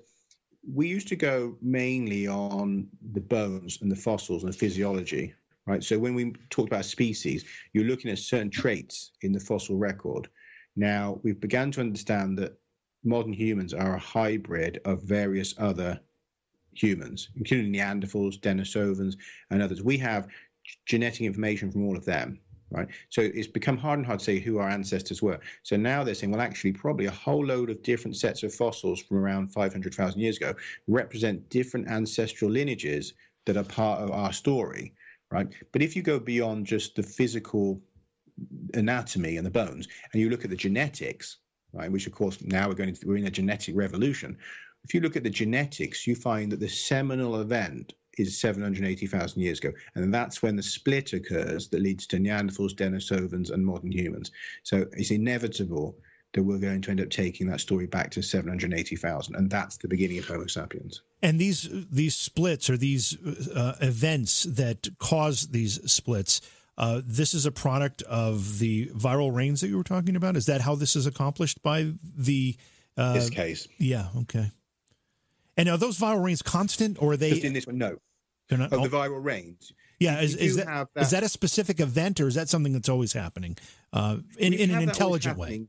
[0.68, 5.34] we used to go mainly on the bones and the fossils and the physiology,
[5.66, 5.82] right?
[5.82, 10.28] So when we talked about species, you're looking at certain traits in the fossil record.
[10.76, 12.58] Now we've begun to understand that
[13.04, 16.00] modern humans are a hybrid of various other
[16.74, 19.16] humans, including Neanderthals, Denisovans,
[19.50, 19.82] and others.
[19.82, 20.28] We have
[20.86, 22.38] genetic information from all of them,
[22.70, 22.88] right?
[23.08, 25.40] So it's become hard and hard to say who our ancestors were.
[25.62, 29.00] So now they're saying, well, actually, probably a whole load of different sets of fossils
[29.02, 30.54] from around 500,000 years ago
[30.86, 33.14] represent different ancestral lineages
[33.46, 34.94] that are part of our story,
[35.30, 35.48] right?
[35.72, 37.80] But if you go beyond just the physical
[38.74, 41.38] anatomy and the bones and you look at the genetics,
[41.72, 41.90] right?
[41.90, 44.36] Which of course now we're going to, we're in a genetic revolution.
[44.84, 49.58] If you look at the genetics, you find that the seminal event is 780,000 years
[49.58, 54.30] ago, and that's when the split occurs that leads to Neanderthals, Denisovans, and modern humans.
[54.62, 55.96] So it's inevitable
[56.32, 59.88] that we're going to end up taking that story back to 780,000, and that's the
[59.88, 61.02] beginning of Homo sapiens.
[61.22, 63.18] And these these splits or these
[63.54, 66.40] uh, events that cause these splits
[66.80, 70.34] uh, this is a product of the viral rains that you were talking about.
[70.34, 72.56] Is that how this is accomplished by the
[72.96, 73.68] uh, this case?
[73.78, 74.08] Yeah.
[74.22, 74.50] Okay.
[75.58, 77.30] And are those viral rains constant, or are they?
[77.30, 77.98] Just in this one, no.
[78.50, 79.72] Not, oh, the viral rains.
[80.00, 82.88] Yeah, is, is that, that, is that a specific event, or is that something that's
[82.88, 83.58] always happening
[83.92, 85.66] uh, in, in an intelligent way?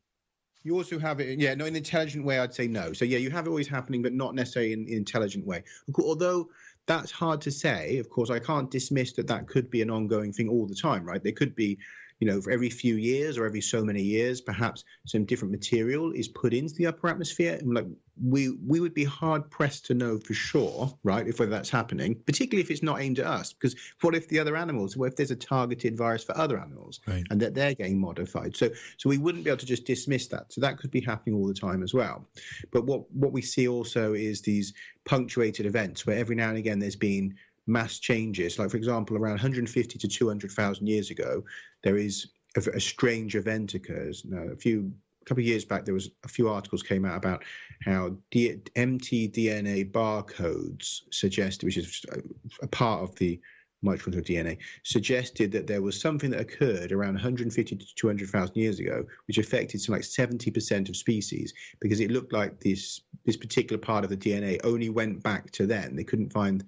[0.64, 2.94] You also have it, yeah, no, in an intelligent way, I'd say no.
[2.94, 5.64] So yeah, you have it always happening, but not necessarily in an intelligent way.
[6.00, 6.50] Although
[6.88, 7.98] that's hard to say.
[7.98, 11.06] Of course, I can't dismiss that that could be an ongoing thing all the time,
[11.06, 11.24] right?
[11.24, 11.78] There could be
[12.22, 16.12] you know, for every few years or every so many years, perhaps some different material
[16.12, 17.60] is put into the upper atmosphere.
[17.66, 17.88] Like
[18.24, 22.16] we we would be hard pressed to know for sure, right, if whether that's happening,
[22.26, 23.54] particularly if it's not aimed at us.
[23.54, 24.96] Because what if the other animals?
[24.96, 27.24] What if there's a targeted virus for other animals right.
[27.30, 28.56] and that they're getting modified?
[28.56, 30.54] So so we wouldn't be able to just dismiss that.
[30.54, 32.26] So that could be happening all the time as well.
[32.72, 34.74] But what what we see also is these
[35.06, 37.36] punctuated events where every now and again there's been
[37.68, 38.60] mass changes.
[38.60, 41.44] Like, for example, around 150 to 200,000 years ago,
[41.84, 44.26] there is a, a, strange event occurs.
[44.26, 44.92] Now, a few
[45.22, 47.44] a couple of years back, there was a few articles came out about
[47.84, 52.20] how D- mtDNA barcodes suggest, which is a,
[52.64, 53.40] a part of the
[53.84, 59.06] mitochondrial DNA, suggested that there was something that occurred around 150 to 200,000 years ago,
[59.28, 64.04] which affected some like 70% of species, because it looked like this this particular part
[64.04, 65.96] of the DNA only went back to then.
[65.96, 66.64] They couldn't find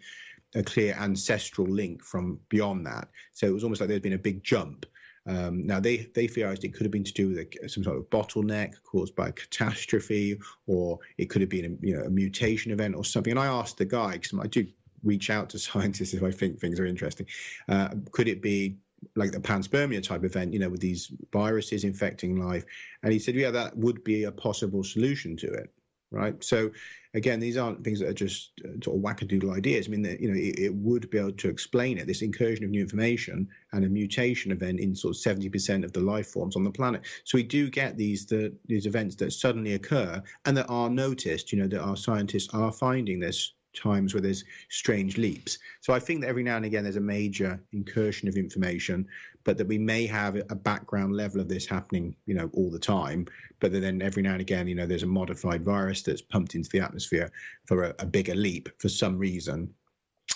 [0.55, 3.09] a clear ancestral link from beyond that.
[3.31, 4.85] So it was almost like there'd been a big jump.
[5.25, 7.97] Um, now they they theorized it could have been to do with a, some sort
[7.97, 12.09] of bottleneck caused by a catastrophe, or it could have been a, you know a
[12.09, 13.31] mutation event or something.
[13.31, 14.67] And I asked the guy because I do
[15.03, 17.27] reach out to scientists if I think things are interesting.
[17.69, 18.77] Uh, could it be
[19.15, 22.65] like the panspermia type event, you know, with these viruses infecting life?
[23.03, 25.69] And he said, yeah, that would be a possible solution to it
[26.13, 26.41] right?
[26.43, 26.71] So
[27.13, 29.87] again, these aren't things that are just uh, sort of wackadoodle ideas.
[29.87, 32.07] I mean, you know, it, it, would be able to explain it.
[32.07, 35.93] This incursion of new information and a mutation event in sort of seventy percent of
[35.93, 37.01] the life forms on the planet.
[37.23, 41.51] So we do get these the, these events that suddenly occur and that are noticed.
[41.51, 45.57] You know, that our scientists are finding this times where there's strange leaps.
[45.81, 49.07] So I think that every now and again there's a major incursion of information,
[49.43, 52.79] but that we may have a background level of this happening, you know, all the
[52.79, 53.25] time.
[53.59, 56.69] But then every now and again, you know, there's a modified virus that's pumped into
[56.69, 57.31] the atmosphere
[57.65, 59.73] for a, a bigger leap for some reason.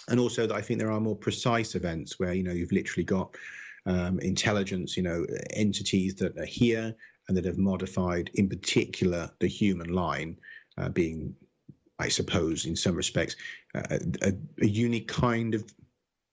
[0.09, 3.05] And also that I think there are more precise events where, you know, you've literally
[3.05, 3.35] got
[3.85, 6.93] um, intelligence, you know, entities that are here
[7.27, 10.37] and that have modified, in particular, the human line,
[10.77, 11.33] uh, being
[11.99, 13.35] I suppose, in some respects,
[13.73, 15.63] uh, a, a, unique kind of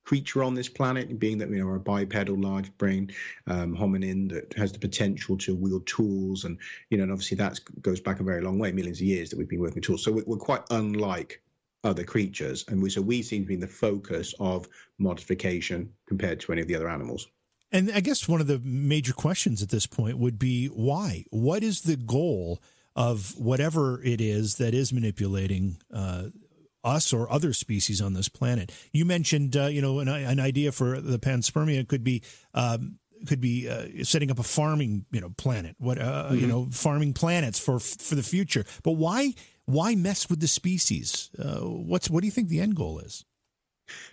[0.05, 3.11] creature on this planet, being that we you know, are a bipedal, large brain
[3.47, 6.45] um, hominin that has the potential to wield tools.
[6.45, 6.59] And,
[6.91, 9.39] you know, and obviously that goes back a very long way, millions of years that
[9.39, 10.05] we've been working with tools.
[10.05, 11.41] So we're, we're quite unlike
[11.85, 12.65] other creatures.
[12.69, 16.63] And we, so we seem to be in the focus of modification compared to any
[16.63, 17.29] of the other animals.
[17.73, 21.25] And I guess one of the major questions at this point would be why?
[21.31, 22.63] What is the goal
[22.95, 26.27] of whatever it is that is manipulating uh,
[26.85, 28.73] us or other species on this planet.
[28.93, 32.23] You mentioned, uh, you know, an, an, idea for the panspermia could be.
[32.53, 35.77] Um, could be uh, setting up a farming, you know, planet.
[35.79, 36.35] What uh, mm-hmm.
[36.37, 38.67] you know, farming planets for for the future.
[38.83, 39.33] But why
[39.65, 41.31] why mess with the species?
[41.39, 43.25] Uh, what's what do you think the end goal is?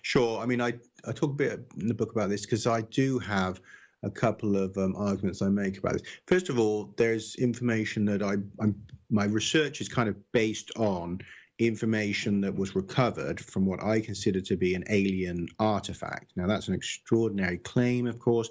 [0.02, 0.40] Sure.
[0.40, 0.74] I mean, I
[1.06, 3.60] I talk a bit in the book about this because I do have
[4.04, 6.04] a couple of um, arguments I make about this.
[6.28, 8.76] First of all, there's information that I, I'm,
[9.10, 11.20] my research is kind of based on
[11.68, 16.32] information that was recovered from what I consider to be an alien artifact.
[16.36, 18.50] Now, that's an extraordinary claim, of course,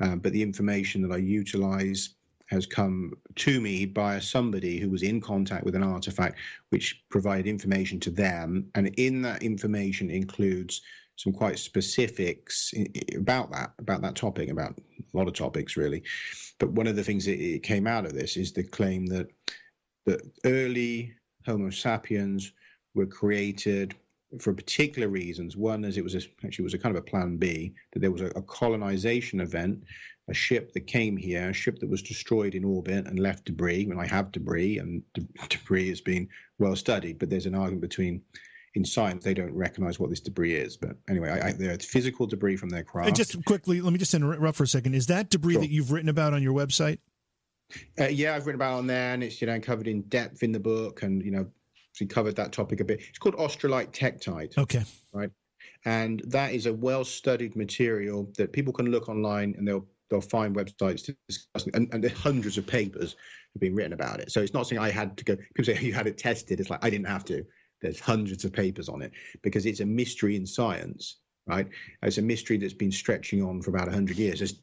[0.00, 2.10] uh, but the information that I utilize
[2.46, 6.38] has come to me by somebody who was in contact with an artifact
[6.70, 8.66] which provided information to them.
[8.74, 10.80] And in that information includes
[11.16, 12.72] some quite specifics
[13.16, 16.00] about that about that topic about a lot of topics really
[16.60, 19.26] but one of the things that came out of this is the claim that
[20.06, 21.12] that early
[21.48, 22.52] homo sapiens
[22.94, 23.94] were created
[24.38, 27.38] for particular reasons one as it was a, actually was a kind of a plan
[27.38, 29.82] b that there was a, a colonization event
[30.28, 33.86] a ship that came here a ship that was destroyed in orbit and left debris
[33.86, 36.28] when i have debris and de- debris has been
[36.58, 38.20] well studied but there's an argument between
[38.74, 40.76] in science they don't recognize what this debris is.
[40.76, 43.08] But anyway, I, I, there's physical debris from their craft.
[43.08, 44.94] And just quickly, let me just interrupt for a second.
[44.94, 45.62] Is that debris sure.
[45.62, 46.98] that you've written about on your website?
[47.98, 50.52] Uh, yeah, I've written about on there, and it's you know covered in depth in
[50.52, 51.46] the book, and you know
[52.00, 53.00] we covered that topic a bit.
[53.08, 54.56] It's called australite tektite.
[54.56, 54.84] Okay.
[55.12, 55.30] Right,
[55.84, 60.56] and that is a well-studied material that people can look online, and they'll they'll find
[60.56, 63.16] websites to discuss, and, and hundreds of papers
[63.54, 64.32] have been written about it.
[64.32, 65.36] So it's not something I had to go.
[65.36, 66.60] People say you had it tested.
[66.60, 67.44] It's like I didn't have to.
[67.80, 69.12] There's hundreds of papers on it
[69.42, 71.68] because it's a mystery in science, right?
[72.02, 74.54] It's a mystery that's been stretching on for about 100 years.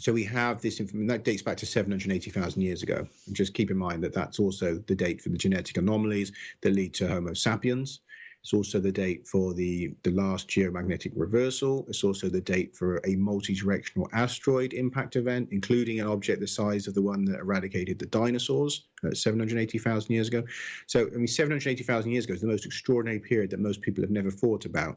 [0.00, 3.06] So we have this information that dates back to 780,000 years ago.
[3.26, 6.32] And just keep in mind that that's also the date for the genetic anomalies
[6.62, 8.00] that lead to Homo sapiens.
[8.42, 11.84] It's also the date for the, the last geomagnetic reversal.
[11.86, 16.46] It's also the date for a multi directional asteroid impact event, including an object the
[16.46, 20.42] size of the one that eradicated the dinosaurs uh, 780,000 years ago.
[20.86, 24.10] So, I mean, 780,000 years ago is the most extraordinary period that most people have
[24.10, 24.96] never thought about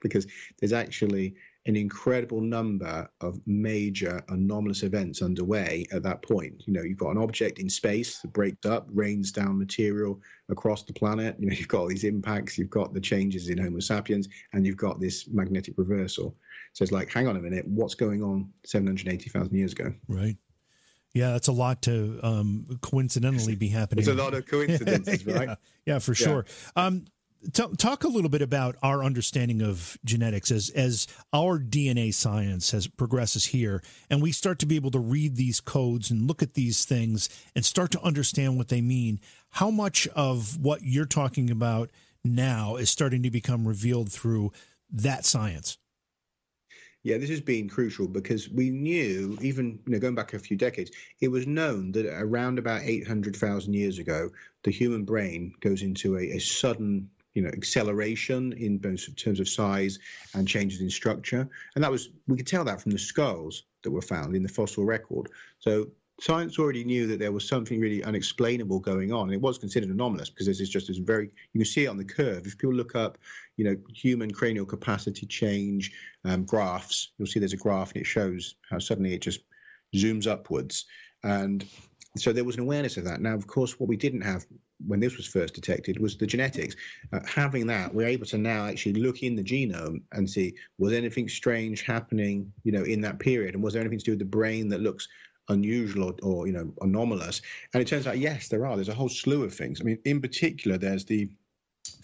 [0.00, 0.28] because
[0.60, 1.34] there's actually
[1.66, 6.62] an incredible number of major anomalous events underway at that point.
[6.66, 10.82] You know, you've got an object in space that breaks up, rains down material across
[10.82, 11.36] the planet.
[11.38, 14.66] You know, you've got all these impacts, you've got the changes in Homo sapiens, and
[14.66, 16.36] you've got this magnetic reversal.
[16.74, 19.94] So it's like, hang on a minute, what's going on 780,000 years ago?
[20.08, 20.36] Right.
[21.14, 24.02] Yeah, that's a lot to um, coincidentally be happening.
[24.04, 25.58] It's a lot of coincidences, yeah, right?
[25.86, 26.44] Yeah, for sure.
[26.76, 26.86] Yeah.
[26.86, 27.04] Um,
[27.52, 32.70] T- talk a little bit about our understanding of genetics as as our DNA science
[32.70, 36.42] has progresses here, and we start to be able to read these codes and look
[36.42, 39.20] at these things and start to understand what they mean.
[39.50, 41.90] How much of what you're talking about
[42.24, 44.52] now is starting to become revealed through
[44.90, 45.78] that science?
[47.04, 50.56] Yeah, this has been crucial because we knew, even you know, going back a few
[50.56, 50.90] decades,
[51.20, 54.30] it was known that around about 800,000 years ago,
[54.62, 59.98] the human brain goes into a, a sudden you know acceleration in terms of size
[60.34, 61.48] and changes in structure.
[61.74, 64.48] And that was we could tell that from the skulls that were found in the
[64.48, 65.30] fossil record.
[65.58, 65.88] So
[66.20, 69.24] science already knew that there was something really unexplainable going on.
[69.24, 71.88] And it was considered anomalous because this is just this very you can see it
[71.88, 72.46] on the curve.
[72.46, 73.18] If people look up
[73.56, 75.92] you know human cranial capacity change
[76.24, 79.40] um, graphs you'll see there's a graph and it shows how suddenly it just
[79.94, 80.86] zooms upwards.
[81.22, 81.64] And
[82.16, 83.20] so there was an awareness of that.
[83.20, 84.46] Now, of course, what we didn't have
[84.86, 86.76] when this was first detected was the genetics.
[87.12, 90.92] Uh, having that, we're able to now actually look in the genome and see was
[90.92, 94.18] anything strange happening, you know, in that period, and was there anything to do with
[94.18, 95.08] the brain that looks
[95.50, 97.42] unusual or, or you know anomalous?
[97.72, 98.76] And it turns out, yes, there are.
[98.76, 99.80] There's a whole slew of things.
[99.80, 101.30] I mean, in particular, there's the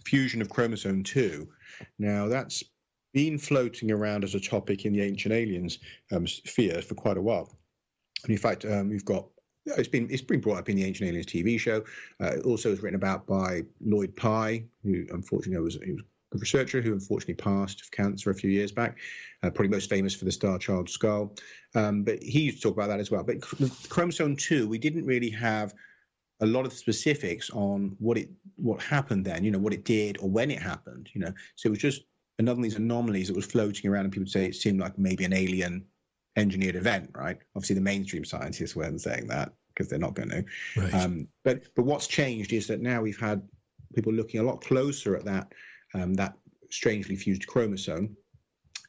[0.04, 1.48] fusion of chromosome two.
[1.98, 2.62] Now, that's
[3.12, 5.78] been floating around as a topic in the ancient aliens
[6.12, 7.50] um, sphere for quite a while.
[8.24, 9.26] And in fact, um, we've got
[9.66, 11.84] it's been it's been brought up in the Ancient Aliens TV show.
[12.20, 16.02] Uh, also was written about by Lloyd Pye, who unfortunately was was
[16.32, 18.98] a researcher who unfortunately passed of cancer a few years back.
[19.42, 21.34] Uh, probably most famous for the Star Child skull,
[21.74, 23.24] um, but he used to talk about that as well.
[23.24, 23.40] But
[23.88, 25.74] chromosome two, we didn't really have
[26.42, 29.44] a lot of specifics on what it what happened then.
[29.44, 31.10] You know what it did or when it happened.
[31.12, 32.02] You know, so it was just
[32.38, 35.24] another of these anomalies that was floating around, and people say it seemed like maybe
[35.24, 35.84] an alien
[36.40, 37.38] engineered event, right?
[37.54, 40.44] Obviously, the mainstream scientists weren't saying that because they're not going to.
[40.76, 40.94] Right.
[40.94, 43.42] Um, but but what's changed is that now we've had
[43.94, 45.52] people looking a lot closer at that
[45.94, 46.34] um, that
[46.70, 48.16] strangely fused chromosome,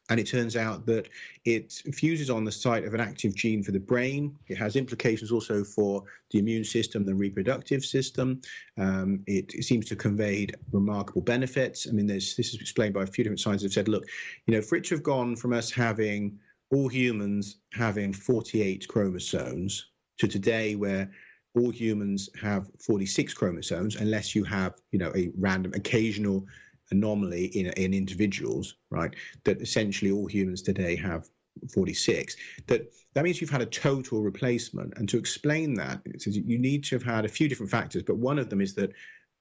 [0.09, 1.07] and it turns out that
[1.45, 4.37] it fuses on the site of an active gene for the brain.
[4.47, 8.41] It has implications also for the immune system, the reproductive system.
[8.77, 11.87] Um, it, it, seems to convey remarkable benefits.
[11.87, 14.03] I mean, this is explained by a few different scientists who've said, look,
[14.47, 16.37] you know, for it to have gone from us having
[16.71, 21.11] all humans having 48 chromosomes to today where
[21.55, 26.45] all humans have 46 chromosomes unless you have you know a random occasional
[26.91, 31.29] anomaly in, in individuals right that essentially all humans today have
[31.73, 32.35] 46
[32.67, 34.93] that that means you've had a total replacement.
[34.95, 38.39] And to explain that you need to have had a few different factors but one
[38.39, 38.91] of them is that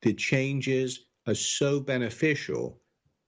[0.02, 2.80] the changes are so beneficial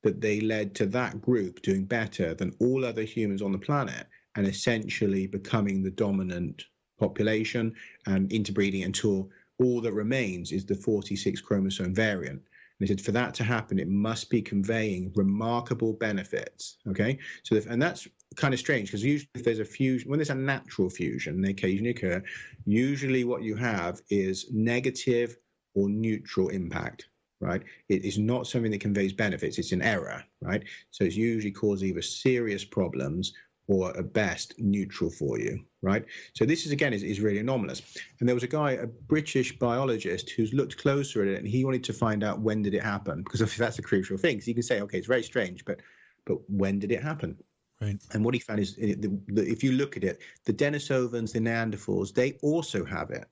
[0.02, 4.06] that they led to that group doing better than all other humans on the planet
[4.36, 6.64] and essentially becoming the dominant
[6.98, 7.74] population
[8.06, 12.40] and interbreeding until all that remains is the 46 chromosome variant.
[12.80, 16.78] And he said for that to happen, it must be conveying remarkable benefits.
[16.88, 20.18] Okay, so if, and that's kind of strange because usually if there's a fusion, when
[20.18, 22.22] there's a natural fusion, they occasionally occur.
[22.64, 25.36] Usually, what you have is negative
[25.74, 27.08] or neutral impact
[27.42, 27.62] right?
[27.88, 30.62] It is not something that conveys benefits, it's an error, right?
[30.90, 33.32] So it's usually cause either serious problems
[33.66, 36.04] or at best neutral for you, right?
[36.34, 37.82] So this is again is, is really anomalous.
[38.20, 41.64] And there was a guy, a British biologist, who's looked closer at it and he
[41.64, 44.36] wanted to find out when did it happen because that's a crucial thing.
[44.36, 45.80] Because you can say, okay, it's very strange, but
[46.24, 47.36] but when did it happen?
[47.80, 48.00] Right.
[48.12, 51.32] And what he found is, eh, the, the, if you look at it, the Denisovans,
[51.32, 53.24] the Neanderthals, they also have it.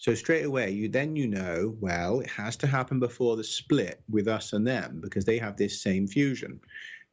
[0.00, 4.00] So straight away, you then you know, well, it has to happen before the split
[4.08, 6.58] with us and them because they have this same fusion.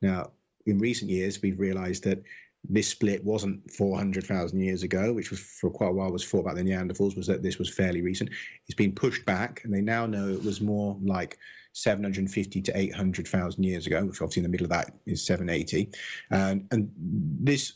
[0.02, 0.32] Now,
[0.66, 2.24] in recent years, we've realised that
[2.64, 6.56] this split wasn't 400,000 years ago, which was for quite a while was thought about
[6.56, 8.30] the Neanderthals, was that this was fairly recent.
[8.68, 11.38] It's been pushed back, and they now know it was more like
[11.74, 15.90] 750 to 800,000 years ago, which obviously in the middle of that is 780.
[16.32, 17.74] And, and this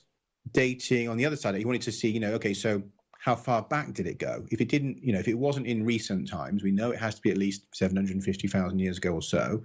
[0.54, 2.82] dating on the other side, he wanted to see, you know, okay, so
[3.22, 4.44] how far back did it go?
[4.50, 7.14] If it didn't, you know, if it wasn't in recent times, we know it has
[7.16, 9.64] to be at least 750,000 years ago or so.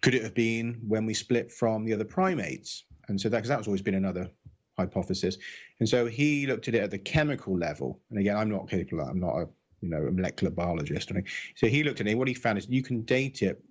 [0.00, 2.84] Could it have been when we split from the other primates?
[3.08, 4.30] And so that, because that's always been another
[4.78, 5.36] hypothesis.
[5.80, 8.00] And so he looked at it at the chemical level.
[8.08, 9.48] And again, I'm not capable, I'm not a,
[9.82, 11.12] you know, a molecular biologist.
[11.56, 12.16] So he looked at it.
[12.16, 13.62] What he found is you can date it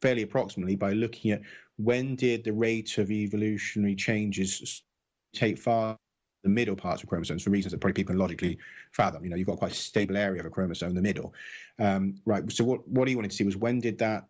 [0.00, 1.42] fairly approximately by looking at
[1.76, 4.84] when did the rate of evolutionary changes
[5.34, 5.98] take far
[6.42, 8.58] the middle parts of chromosomes for reasons that probably people can logically
[8.92, 9.24] fathom.
[9.24, 11.34] You know, you've got quite a stable area of a chromosome in the middle,
[11.78, 12.50] um, right?
[12.52, 14.26] So what what he wanted to see was when did that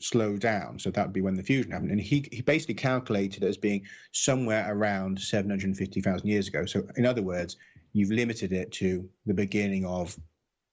[0.00, 0.78] slow down?
[0.78, 3.56] So that would be when the fusion happened, and he he basically calculated it as
[3.56, 6.66] being somewhere around 750,000 years ago.
[6.66, 7.56] So in other words,
[7.92, 10.18] you've limited it to the beginning of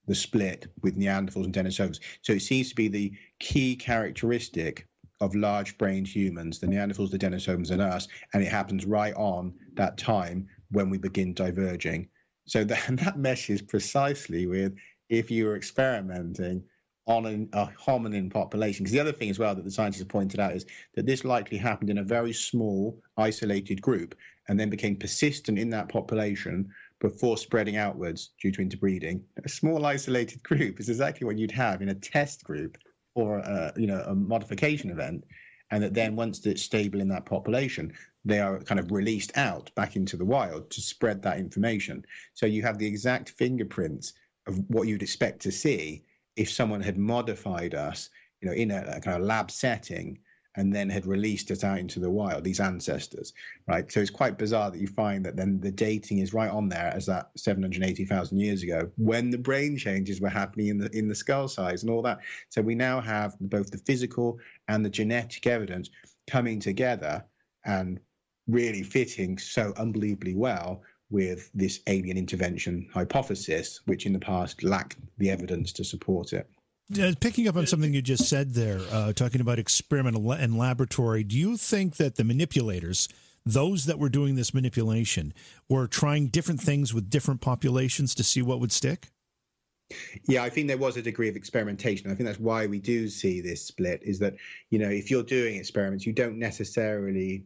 [0.08, 2.00] the split with Neanderthals and Denisovans.
[2.24, 4.88] So it seems to be the key characteristic
[5.22, 9.54] of large brained humans, the Neanderthals, the Denisovans, and us, and it happens right on
[9.76, 12.08] that time when we begin diverging.
[12.46, 14.74] So that, that meshes precisely with
[15.10, 16.64] if you were experimenting
[17.08, 18.84] on an, a hominin population.
[18.84, 20.66] Because the other thing as well that the scientists have pointed out is
[20.96, 24.16] that this likely happened in a very small, isolated group
[24.48, 26.70] and then became persistent in that population
[27.00, 29.24] before spreading outwards due to interbreeding.
[29.44, 32.78] A small, isolated group is exactly what you'd have in a test group
[33.16, 35.26] or a, you know a modification event,
[35.72, 37.92] and that then once it's stable in that population,
[38.24, 42.04] they are kind of released out back into the wild to spread that information.
[42.34, 44.14] So you have the exact fingerprints
[44.48, 46.04] of what you'd expect to see
[46.36, 48.10] if someone had modified us,
[48.42, 50.20] you know, in a, a kind of lab setting
[50.56, 53.34] and then had released us out into the wild, these ancestors,
[53.68, 53.90] right?
[53.90, 56.92] So it's quite bizarre that you find that then the dating is right on there
[56.94, 61.16] as that 780,000 years ago when the brain changes were happening in the in the
[61.16, 62.20] skull size and all that.
[62.50, 65.90] So we now have both the physical and the genetic evidence
[66.30, 67.24] coming together
[67.64, 68.00] and
[68.52, 74.98] really fitting so unbelievably well with this alien intervention hypothesis, which in the past lacked
[75.18, 76.50] the evidence to support it.
[77.02, 81.24] Uh, picking up on something you just said there, uh, talking about experimental and laboratory,
[81.24, 83.08] do you think that the manipulators,
[83.46, 85.34] those that were doing this manipulation,
[85.70, 89.10] were trying different things with different populations to see what would stick?
[90.28, 92.10] Yeah, I think there was a degree of experimentation.
[92.10, 94.02] I think that's why we do see this split.
[94.04, 94.36] Is that
[94.70, 97.44] you know if you're doing experiments, you don't necessarily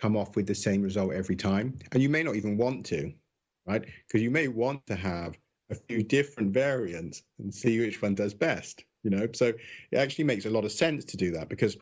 [0.00, 3.12] come off with the same result every time, and you may not even want to,
[3.66, 3.84] right?
[4.06, 5.36] Because you may want to have
[5.70, 9.26] a few different variants and see which one does best you know?
[9.32, 9.52] So
[9.90, 11.76] it actually makes a lot of sense to do that because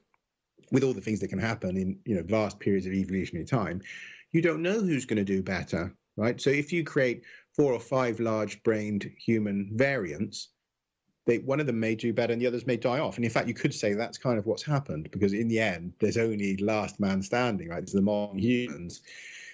[0.73, 3.81] with all the things that can happen in you know vast periods of evolutionary time
[4.33, 6.41] you don't know who's going to do better right?
[6.41, 7.23] So if you create
[7.55, 10.49] four or five large brained human variants
[11.27, 13.17] they, one of them may do better and the others may die off.
[13.17, 15.93] And in fact you could say that's kind of what's happened because in the end
[16.01, 17.83] there's only last man standing right?
[17.83, 19.03] It's the modern humans.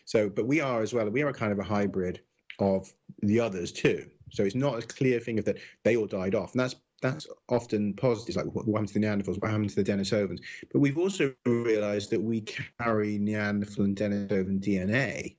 [0.05, 2.21] So but we are as well we are kind of a hybrid
[2.59, 2.93] of
[3.23, 4.07] the others too.
[4.31, 6.53] So it's not a clear thing of that they all died off.
[6.53, 9.83] And that's that's often positive, like what, what happened to the Neanderthals, what happened to
[9.83, 10.39] the Denisovans.
[10.73, 12.43] But we've also realized that we
[12.81, 15.37] carry Neanderthal and Denisovan DNA,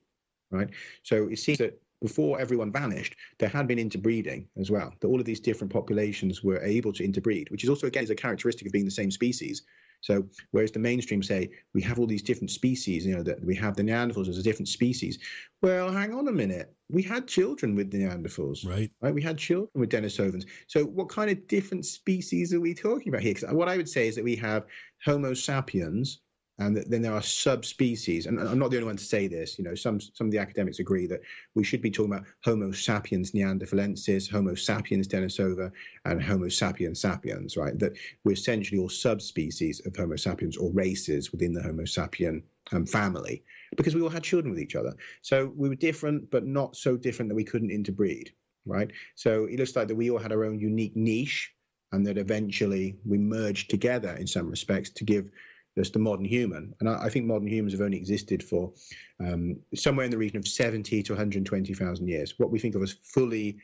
[0.50, 0.68] right?
[1.02, 4.92] So it seems that before everyone vanished, there had been interbreeding as well.
[5.00, 8.10] That all of these different populations were able to interbreed, which is also again is
[8.10, 9.62] a characteristic of being the same species.
[10.02, 13.56] So whereas the mainstream say we have all these different species, you know, that we
[13.56, 15.18] have the Neanderthals as a different species.
[15.62, 16.74] Well, hang on a minute.
[16.90, 18.90] We had children with Neanderthals, right?
[19.00, 19.14] Right.
[19.14, 20.44] We had children with Denisovans.
[20.66, 23.32] So what kind of different species are we talking about here?
[23.32, 24.66] Because what I would say is that we have
[25.06, 26.20] Homo sapiens,
[26.58, 28.26] and then there are subspecies.
[28.26, 29.58] And I'm not the only one to say this.
[29.58, 31.20] You know, some some of the academics agree that
[31.54, 35.72] we should be talking about Homo sapiens neanderthalensis, Homo sapiens denisova,
[36.04, 37.56] and Homo sapiens sapiens.
[37.56, 37.76] Right?
[37.78, 42.42] That we're essentially all subspecies of Homo sapiens or races within the Homo sapien
[42.72, 43.42] um, family
[43.76, 44.94] because we all had children with each other.
[45.22, 48.32] So we were different, but not so different that we couldn't interbreed.
[48.64, 48.92] Right?
[49.16, 51.52] So it looks like that we all had our own unique niche,
[51.90, 55.30] and that eventually we merged together in some respects to give
[55.76, 56.74] as the modern human.
[56.80, 58.72] And I, I, think modern humans have only existed for
[59.20, 62.34] um, somewhere in the region of 70 to 120,000 years.
[62.38, 63.58] What we think of as fully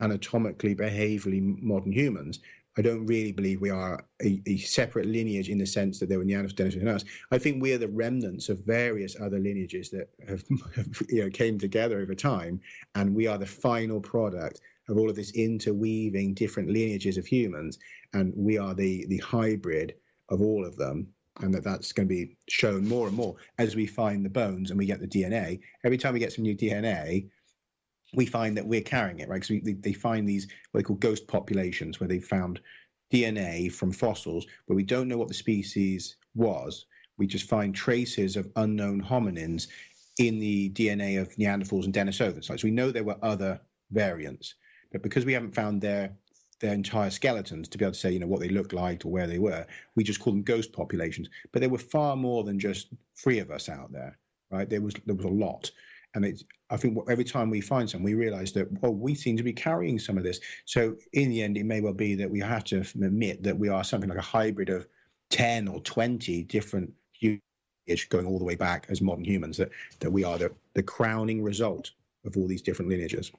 [0.00, 2.40] anatomically, behaviorally modern humans.
[2.76, 6.18] I don't really believe we are a, a separate lineage in the sense that there
[6.18, 7.04] were Neanderthals and us.
[7.30, 10.42] I think we are the remnants of various other lineages that have,
[10.74, 12.60] have you know, came together over time,
[12.96, 17.78] and we are the final product of all of this interweaving different lineages of humans,
[18.12, 19.94] and we are the the hybrid
[20.28, 21.06] of all of them
[21.40, 24.70] and that that's going to be shown more and more as we find the bones
[24.70, 25.60] and we get the DNA.
[25.84, 27.28] Every time we get some new DNA,
[28.14, 29.44] we find that we're carrying it, right?
[29.46, 32.60] Because they, find these what they call ghost populations where they found
[33.12, 36.86] DNA from fossils, but we don't know what the species was.
[37.16, 39.68] We just find traces of unknown hominins
[40.18, 42.44] in the DNA of Neanderthals and Denisovans.
[42.44, 44.54] So we know there were other variants,
[44.92, 46.12] but because we haven't found their
[46.60, 49.10] their entire skeletons to be able to say, you know, what they looked like or
[49.10, 49.66] where they were.
[49.96, 51.28] We just call them ghost populations.
[51.52, 54.18] But there were far more than just three of us out there,
[54.50, 54.68] right?
[54.68, 55.70] There was there was a lot.
[56.14, 59.36] And it's, I think every time we find some, we realize that, well, we seem
[59.36, 60.38] to be carrying some of this.
[60.64, 63.68] So in the end, it may well be that we have to admit that we
[63.68, 64.86] are something like a hybrid of
[65.30, 66.92] 10 or 20 different
[68.08, 69.70] going all the way back as modern humans that,
[70.00, 71.90] that we are the, the crowning result
[72.24, 73.30] of all these different lineages.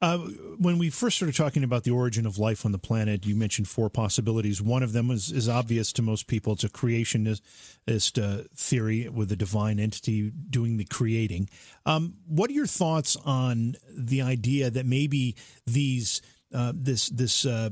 [0.00, 0.18] Uh,
[0.58, 3.66] when we first started talking about the origin of life on the planet, you mentioned
[3.66, 4.62] four possibilities.
[4.62, 6.52] One of them is, is obvious to most people.
[6.52, 7.40] It's a creationist
[7.88, 11.48] uh, theory with a divine entity doing the creating.
[11.84, 15.34] Um, what are your thoughts on the idea that maybe
[15.66, 16.22] these
[16.54, 17.70] uh, this this uh,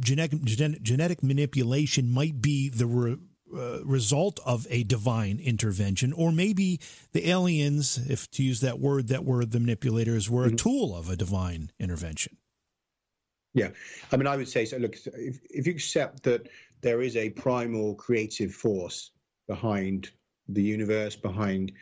[0.00, 3.16] genetic genetic manipulation might be the re-
[3.54, 6.80] uh, result of a divine intervention, or maybe
[7.12, 10.56] the aliens, if to use that word, that were the manipulators, were a mm-hmm.
[10.56, 12.36] tool of a divine intervention.
[13.54, 13.70] Yeah,
[14.12, 14.76] I mean, I would say so.
[14.76, 16.48] Look, if, if you accept that
[16.82, 19.10] there is a primal creative force
[19.48, 20.10] behind
[20.48, 21.72] the universe, behind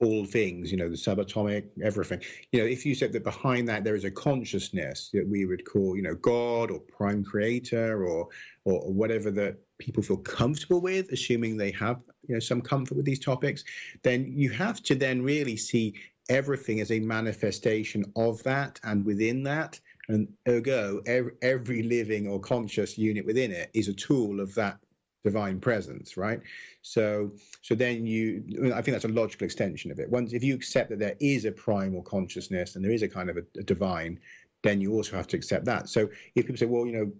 [0.00, 2.20] all things, you know, the subatomic, everything.
[2.52, 5.64] You know, if you said that behind that there is a consciousness that we would
[5.64, 8.28] call, you know, God or prime creator or
[8.64, 13.06] or, whatever that people feel comfortable with, assuming they have, you know, some comfort with
[13.06, 13.64] these topics,
[14.02, 15.94] then you have to then really see
[16.28, 19.80] everything as a manifestation of that and within that.
[20.08, 21.00] And ergo,
[21.42, 24.78] every, living or conscious unit within it is a tool of that
[25.24, 26.40] divine presence, right?
[26.82, 28.42] So, so then you,
[28.74, 30.08] I think that's a logical extension of it.
[30.10, 33.28] Once, if you accept that there is a primal consciousness and there is a kind
[33.28, 34.18] of a, a divine,
[34.62, 35.88] then you also have to accept that.
[35.88, 37.12] So, if people say, well, you know,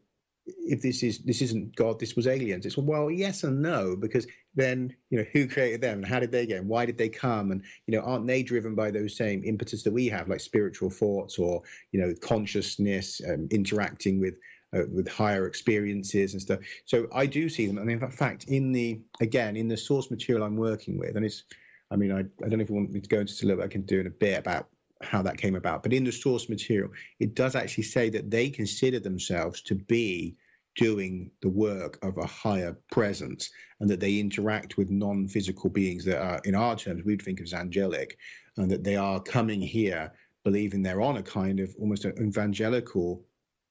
[0.59, 2.67] if this is this isn't God, this was aliens.
[2.67, 6.33] It's well, yes and no, because then you know who created them, and how did
[6.33, 9.17] they get, and why did they come, and you know aren't they driven by those
[9.17, 11.63] same impetus that we have, like spiritual thoughts or
[11.93, 14.35] you know consciousness, um, interacting with
[14.75, 16.61] uh, with higher experiences and stuff.
[16.85, 17.77] So I do see them.
[17.85, 21.45] Mean, in fact, in the again in the source material I'm working with, and it's,
[21.91, 23.63] I mean, I, I don't know if you want me to go into a little
[23.63, 23.67] bit.
[23.67, 24.69] I can do in a bit about
[25.03, 25.83] how that came about.
[25.83, 30.37] But in the source material, it does actually say that they consider themselves to be
[30.79, 33.51] doing the work of a higher presence
[33.81, 37.45] and that they interact with non-physical beings that are in our terms we'd think of
[37.45, 38.17] as angelic
[38.57, 40.13] and that they are coming here
[40.45, 43.25] believing they're on a kind of almost an evangelical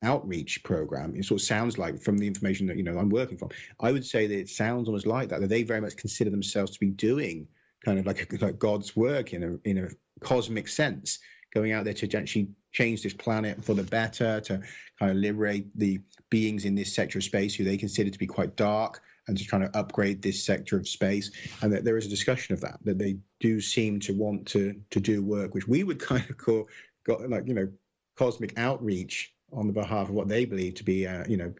[0.03, 3.37] outreach program it sort of sounds like from the information that you know i'm working
[3.37, 3.49] from
[3.79, 6.71] i would say that it sounds almost like that that they very much consider themselves
[6.71, 7.47] to be doing
[7.87, 9.87] kind of like, like god's work in a in a
[10.19, 11.19] cosmic sense
[11.53, 14.59] going out there to actually change this planet for the better to
[14.99, 15.99] kind of liberate the
[16.29, 19.45] beings in this sector of space who they consider to be quite dark and to
[19.45, 21.31] trying to upgrade this sector of space.
[21.61, 24.75] And that there is a discussion of that that they do seem to want to
[24.89, 26.67] to do work which we would kind of call
[27.07, 27.69] like you know
[28.17, 31.53] cosmic outreach on the behalf of what they believe to be, a, you know,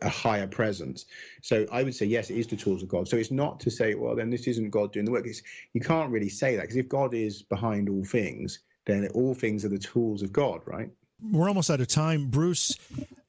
[0.00, 1.06] a higher presence.
[1.42, 3.08] So I would say yes, it is the tools of God.
[3.08, 5.26] So it's not to say, well, then this isn't God doing the work.
[5.26, 5.42] It's,
[5.72, 9.64] you can't really say that because if God is behind all things, then all things
[9.64, 10.90] are the tools of God, right?
[11.30, 12.76] We're almost out of time, Bruce.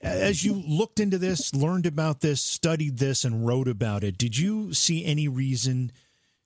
[0.01, 4.37] As you looked into this, learned about this, studied this, and wrote about it, did
[4.37, 5.91] you see any reason?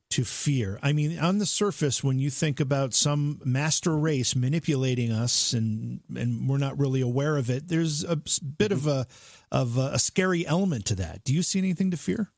[0.09, 0.79] To fear.
[0.81, 5.99] I mean, on the surface, when you think about some master race manipulating us and
[6.15, 9.05] and we're not really aware of it, there's a bit of a
[9.51, 11.23] of a, scary element to that.
[11.23, 12.31] Do you see anything to fear?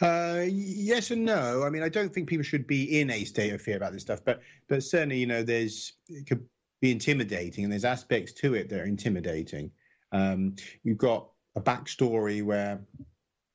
[0.00, 1.64] Uh, yes and no.
[1.64, 4.02] I mean, I don't think people should be in a state of fear about this
[4.02, 6.46] stuff, but but certainly, you know, there's it could
[6.80, 9.70] be intimidating, and there's aspects to it that are intimidating.
[10.12, 10.54] Um,
[10.84, 12.80] you've got a backstory where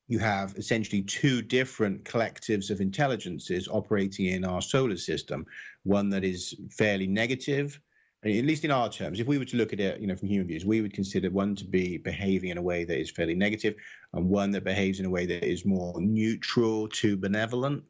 [0.08, 5.46] you have essentially two different collectives of intelligences operating in our solar system.
[5.84, 7.80] One that is fairly negative,
[8.24, 9.20] at least in our terms.
[9.20, 11.30] If we were to look at it, you know, from human views, we would consider
[11.30, 13.74] one to be behaving in a way that is fairly negative,
[14.12, 17.82] and one that behaves in a way that is more neutral to benevolent.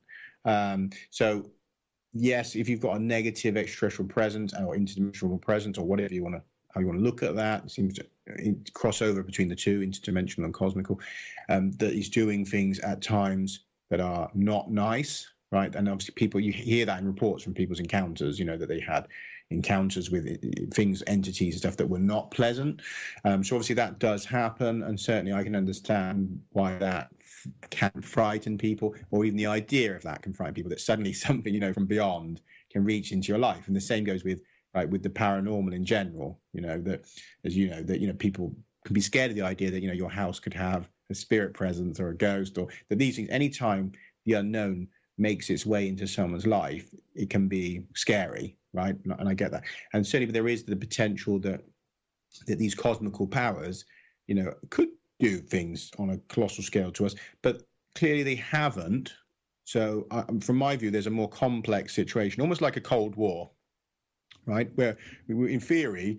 [0.44, 1.50] Um, so,
[2.12, 6.36] yes, if you've got a negative extraterrestrial presence or interdimensional presence or whatever you want
[6.36, 6.42] to
[6.74, 7.64] how you want to look at that.
[7.64, 8.06] It seems to
[8.72, 11.01] cross over between the two, interdimensional and cosmical,
[11.48, 15.74] um, that is doing things at times that are not nice, right?
[15.74, 18.80] And obviously, people you hear that in reports from people's encounters, you know, that they
[18.80, 19.09] had
[19.51, 22.80] encounters with uh, things, entities, and stuff that were not pleasant.
[23.24, 27.10] Um, so obviously, that does happen, and certainly I can understand why that
[27.70, 30.70] can frighten people, or even the idea of that can frighten people.
[30.70, 32.40] That suddenly something, you know, from beyond
[32.70, 34.40] can reach into your life, and the same goes with
[34.74, 37.05] right with the paranormal in general you know that
[37.44, 39.88] as you know that you know people can be scared of the idea that you
[39.88, 43.28] know your house could have a spirit presence or a ghost or that these things
[43.30, 43.92] anytime
[44.26, 44.86] the unknown
[45.16, 48.96] makes its way into someone's life it can be scary right?
[49.05, 49.64] And i get that.
[49.94, 51.62] And certainly there is the potential that
[52.46, 53.84] that these cosmical powers
[54.26, 54.88] you know could
[55.20, 57.62] do things on a colossal scale to us but
[57.94, 59.14] clearly they haven't.
[59.66, 63.51] So uh, from my view there's a more complex situation almost like a cold war
[64.46, 64.70] right?
[64.74, 64.96] Where
[65.28, 66.18] in theory,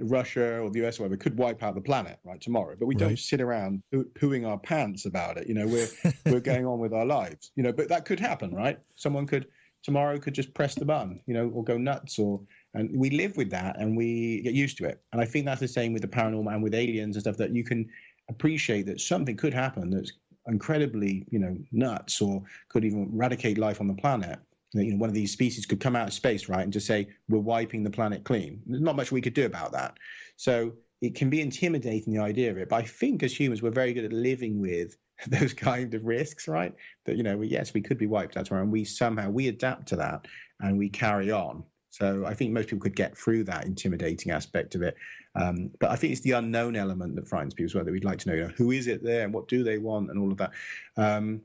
[0.00, 2.94] Russia or the US or whatever could wipe out the planet right tomorrow, but we
[2.94, 3.00] right.
[3.00, 5.46] don't sit around pooing our pants about it.
[5.46, 5.88] You know, we're
[6.26, 7.52] we're going on with our lives.
[7.56, 8.78] You know, but that could happen, right?
[8.96, 9.46] Someone could
[9.82, 12.40] tomorrow could just press the button, you know, or go nuts, or
[12.74, 15.02] and we live with that and we get used to it.
[15.12, 17.54] And I think that's the same with the paranormal and with aliens and stuff that
[17.54, 17.88] you can
[18.28, 20.12] appreciate that something could happen that's
[20.46, 24.38] incredibly, you know, nuts or could even eradicate life on the planet
[24.74, 27.08] you know, one of these species could come out of space, right, and just say,
[27.28, 28.60] we're wiping the planet clean.
[28.66, 29.98] There's not much we could do about that.
[30.36, 32.68] So it can be intimidating, the idea of it.
[32.68, 34.96] But I think as humans, we're very good at living with
[35.28, 36.74] those kind of risks, right?
[37.04, 39.88] That, you know, yes, we could be wiped out tomorrow, and we somehow, we adapt
[39.88, 40.26] to that
[40.60, 41.64] and we carry on.
[41.90, 44.96] So I think most people could get through that intimidating aspect of it.
[45.34, 48.04] Um, but I think it's the unknown element that frightens people as well, that we'd
[48.04, 50.18] like to know, you know, who is it there and what do they want and
[50.18, 50.52] all of that.
[50.96, 51.42] Um,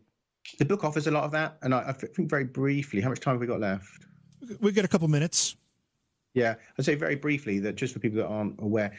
[0.60, 3.20] the book offers a lot of that, and I, I think very briefly, how much
[3.20, 4.06] time have we got left?
[4.60, 5.56] We've got a couple minutes.
[6.34, 8.94] Yeah, I'd say very briefly that just for people that aren't aware,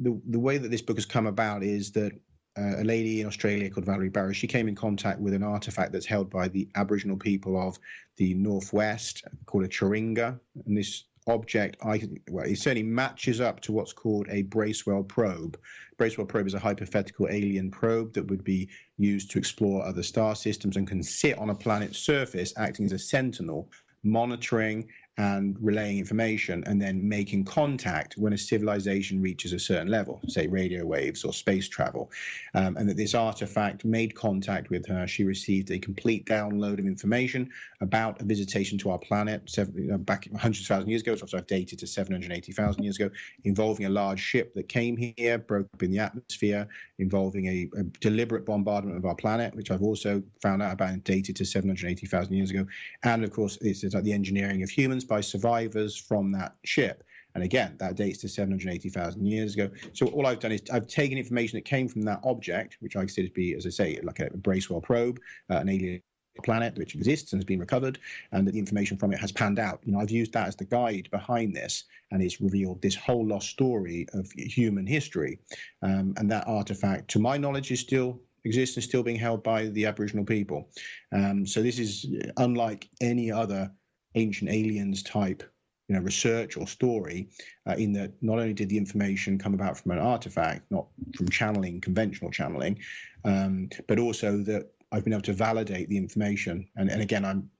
[0.00, 2.12] the the way that this book has come about is that
[2.58, 5.92] uh, a lady in Australia called Valerie Barrow, she came in contact with an artifact
[5.92, 7.78] that's held by the Aboriginal people of
[8.16, 13.72] the Northwest called a Chiringa, and this object, I well, it certainly matches up to
[13.72, 15.58] what's called a Bracewell probe.
[15.96, 20.34] Bracewell probe is a hypothetical alien probe that would be used to explore other star
[20.34, 23.70] systems and can sit on a planet's surface, acting as a sentinel,
[24.02, 24.88] monitoring
[25.18, 30.46] and relaying information and then making contact when a civilization reaches a certain level, say
[30.46, 32.10] radio waves or space travel.
[32.54, 35.08] Um, and that this artifact made contact with her.
[35.08, 37.50] She received a complete download of information
[37.80, 41.80] about a visitation to our planet seven, back hundreds of years ago, which also dated
[41.80, 43.10] to 780,000 years ago,
[43.42, 46.68] involving a large ship that came here, broke up in the atmosphere,
[47.00, 51.02] involving a, a deliberate bombardment of our planet, which I've also found out about and
[51.02, 52.64] dated to 780,000 years ago.
[53.02, 57.04] And of course, it's, it's like the engineering of humans by survivors from that ship.
[57.34, 59.70] And again, that dates to 780,000 years ago.
[59.92, 63.00] So all I've done is I've taken information that came from that object, which I
[63.00, 65.20] consider to be, as I say, like a Bracewell probe,
[65.50, 66.02] uh, an alien
[66.42, 67.98] planet which exists and has been recovered,
[68.32, 69.80] and that the information from it has panned out.
[69.84, 73.26] You know, I've used that as the guide behind this, and it's revealed this whole
[73.26, 75.38] lost story of human history.
[75.82, 79.66] Um, and that artifact, to my knowledge, is still exists and still being held by
[79.66, 80.68] the Aboriginal people.
[81.12, 82.06] Um, so this is
[82.36, 83.70] unlike any other
[84.14, 85.42] ancient aliens type
[85.88, 87.28] you know research or story
[87.68, 90.86] uh, in that not only did the information come about from an artifact not
[91.16, 92.78] from channeling conventional channeling
[93.24, 96.66] um, but also that i've been able to validate the information.
[96.76, 97.50] And, and again i'm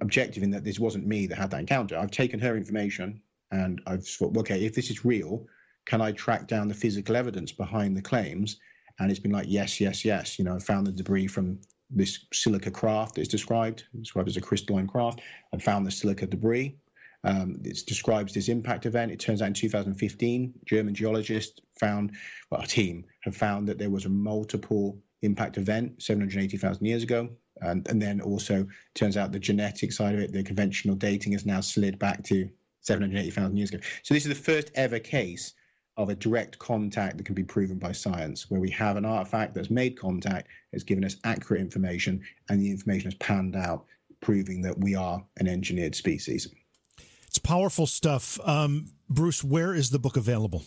[0.00, 1.98] objective in that this wasn't me that had that encounter.
[1.98, 3.20] I've taken her information
[3.50, 5.46] and i've thought okay if this is real
[5.86, 8.58] can i track down the physical evidence behind the claims?
[8.98, 11.58] And it's been like yes yes yes you know i found the debris from
[11.90, 15.20] this silica craft is described, described as a crystalline craft.
[15.52, 16.76] and found the silica debris.
[17.24, 19.12] Um, it describes this impact event.
[19.12, 22.12] It turns out in 2015, German geologists found,
[22.50, 27.28] well, a team have found that there was a multiple impact event 780,000 years ago.
[27.62, 31.44] And, and then also turns out the genetic side of it, the conventional dating has
[31.44, 32.48] now slid back to
[32.80, 33.82] 780,000 years ago.
[34.02, 35.52] So this is the first ever case
[36.00, 39.54] of a direct contact that can be proven by science, where we have an artifact
[39.54, 43.84] that's made contact, has given us accurate information, and the information has panned out,
[44.22, 46.48] proving that we are an engineered species.
[47.26, 48.40] It's powerful stuff.
[48.44, 50.64] Um, Bruce, where is the book available?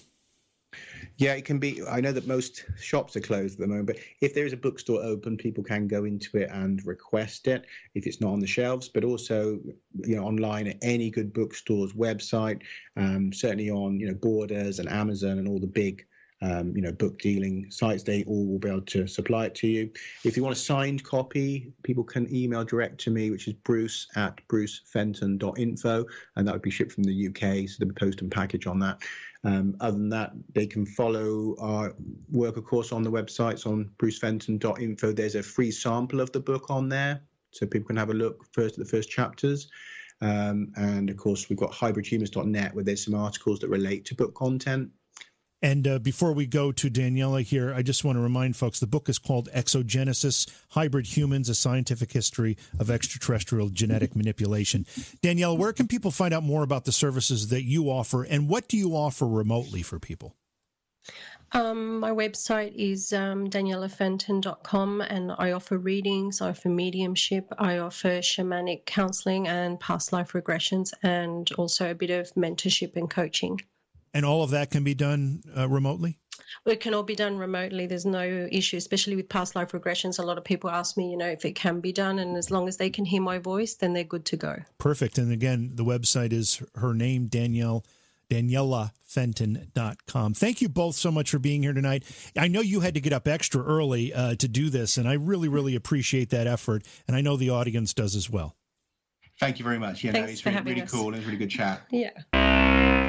[1.18, 1.82] Yeah, it can be.
[1.88, 4.58] I know that most shops are closed at the moment, but if there is a
[4.58, 8.48] bookstore open, people can go into it and request it if it's not on the
[8.48, 8.90] shelves.
[8.90, 9.60] But also,
[10.04, 12.62] you know, online at any good bookstore's website,
[12.98, 16.06] um, certainly on you know Borders and Amazon and all the big
[16.44, 19.68] um, you know, book dealing sites, they all will be able to supply it to
[19.68, 19.90] you.
[20.26, 24.08] If you want a signed copy, people can email direct to me, which is bruce
[24.18, 28.30] at brucefenton.info, and that would be shipped from the UK, so there'll be post and
[28.30, 29.00] package on that.
[29.46, 31.94] Um, other than that, they can follow our
[32.32, 35.12] work, of course, on the websites on brucefenton.info.
[35.12, 37.22] There's a free sample of the book on there,
[37.52, 39.70] so people can have a look first at the first chapters.
[40.22, 44.34] Um, and of course, we've got hybridhumans.net where there's some articles that relate to book
[44.34, 44.90] content.
[45.64, 48.86] And uh, before we go to Daniela here, I just want to remind folks the
[48.86, 54.86] book is called Exogenesis Hybrid Humans, a Scientific History of Extraterrestrial Genetic Manipulation.
[55.22, 58.68] Danielle, where can people find out more about the services that you offer and what
[58.68, 60.36] do you offer remotely for people?
[61.54, 68.20] Um, my website is um, danielafenton.com and I offer readings, I offer mediumship, I offer
[68.20, 73.62] shamanic counseling and past life regressions, and also a bit of mentorship and coaching.
[74.14, 76.20] And all of that can be done uh, remotely?
[76.66, 77.88] It can all be done remotely.
[77.88, 80.20] There's no issue, especially with past life regressions.
[80.20, 82.20] A lot of people ask me, you know, if it can be done.
[82.20, 84.58] And as long as they can hear my voice, then they're good to go.
[84.78, 85.18] Perfect.
[85.18, 87.84] And again, the website is her name, Danielle
[88.30, 90.34] DanielaFenton.com.
[90.34, 92.04] Thank you both so much for being here tonight.
[92.38, 95.14] I know you had to get up extra early uh, to do this, and I
[95.14, 96.84] really, really appreciate that effort.
[97.08, 98.56] And I know the audience does as well.
[99.40, 100.04] Thank you very much.
[100.04, 100.92] Yeah, Thanks no, it's for really, having really us.
[100.92, 101.14] cool.
[101.14, 101.84] It was a really good chat.
[101.92, 102.10] Yeah.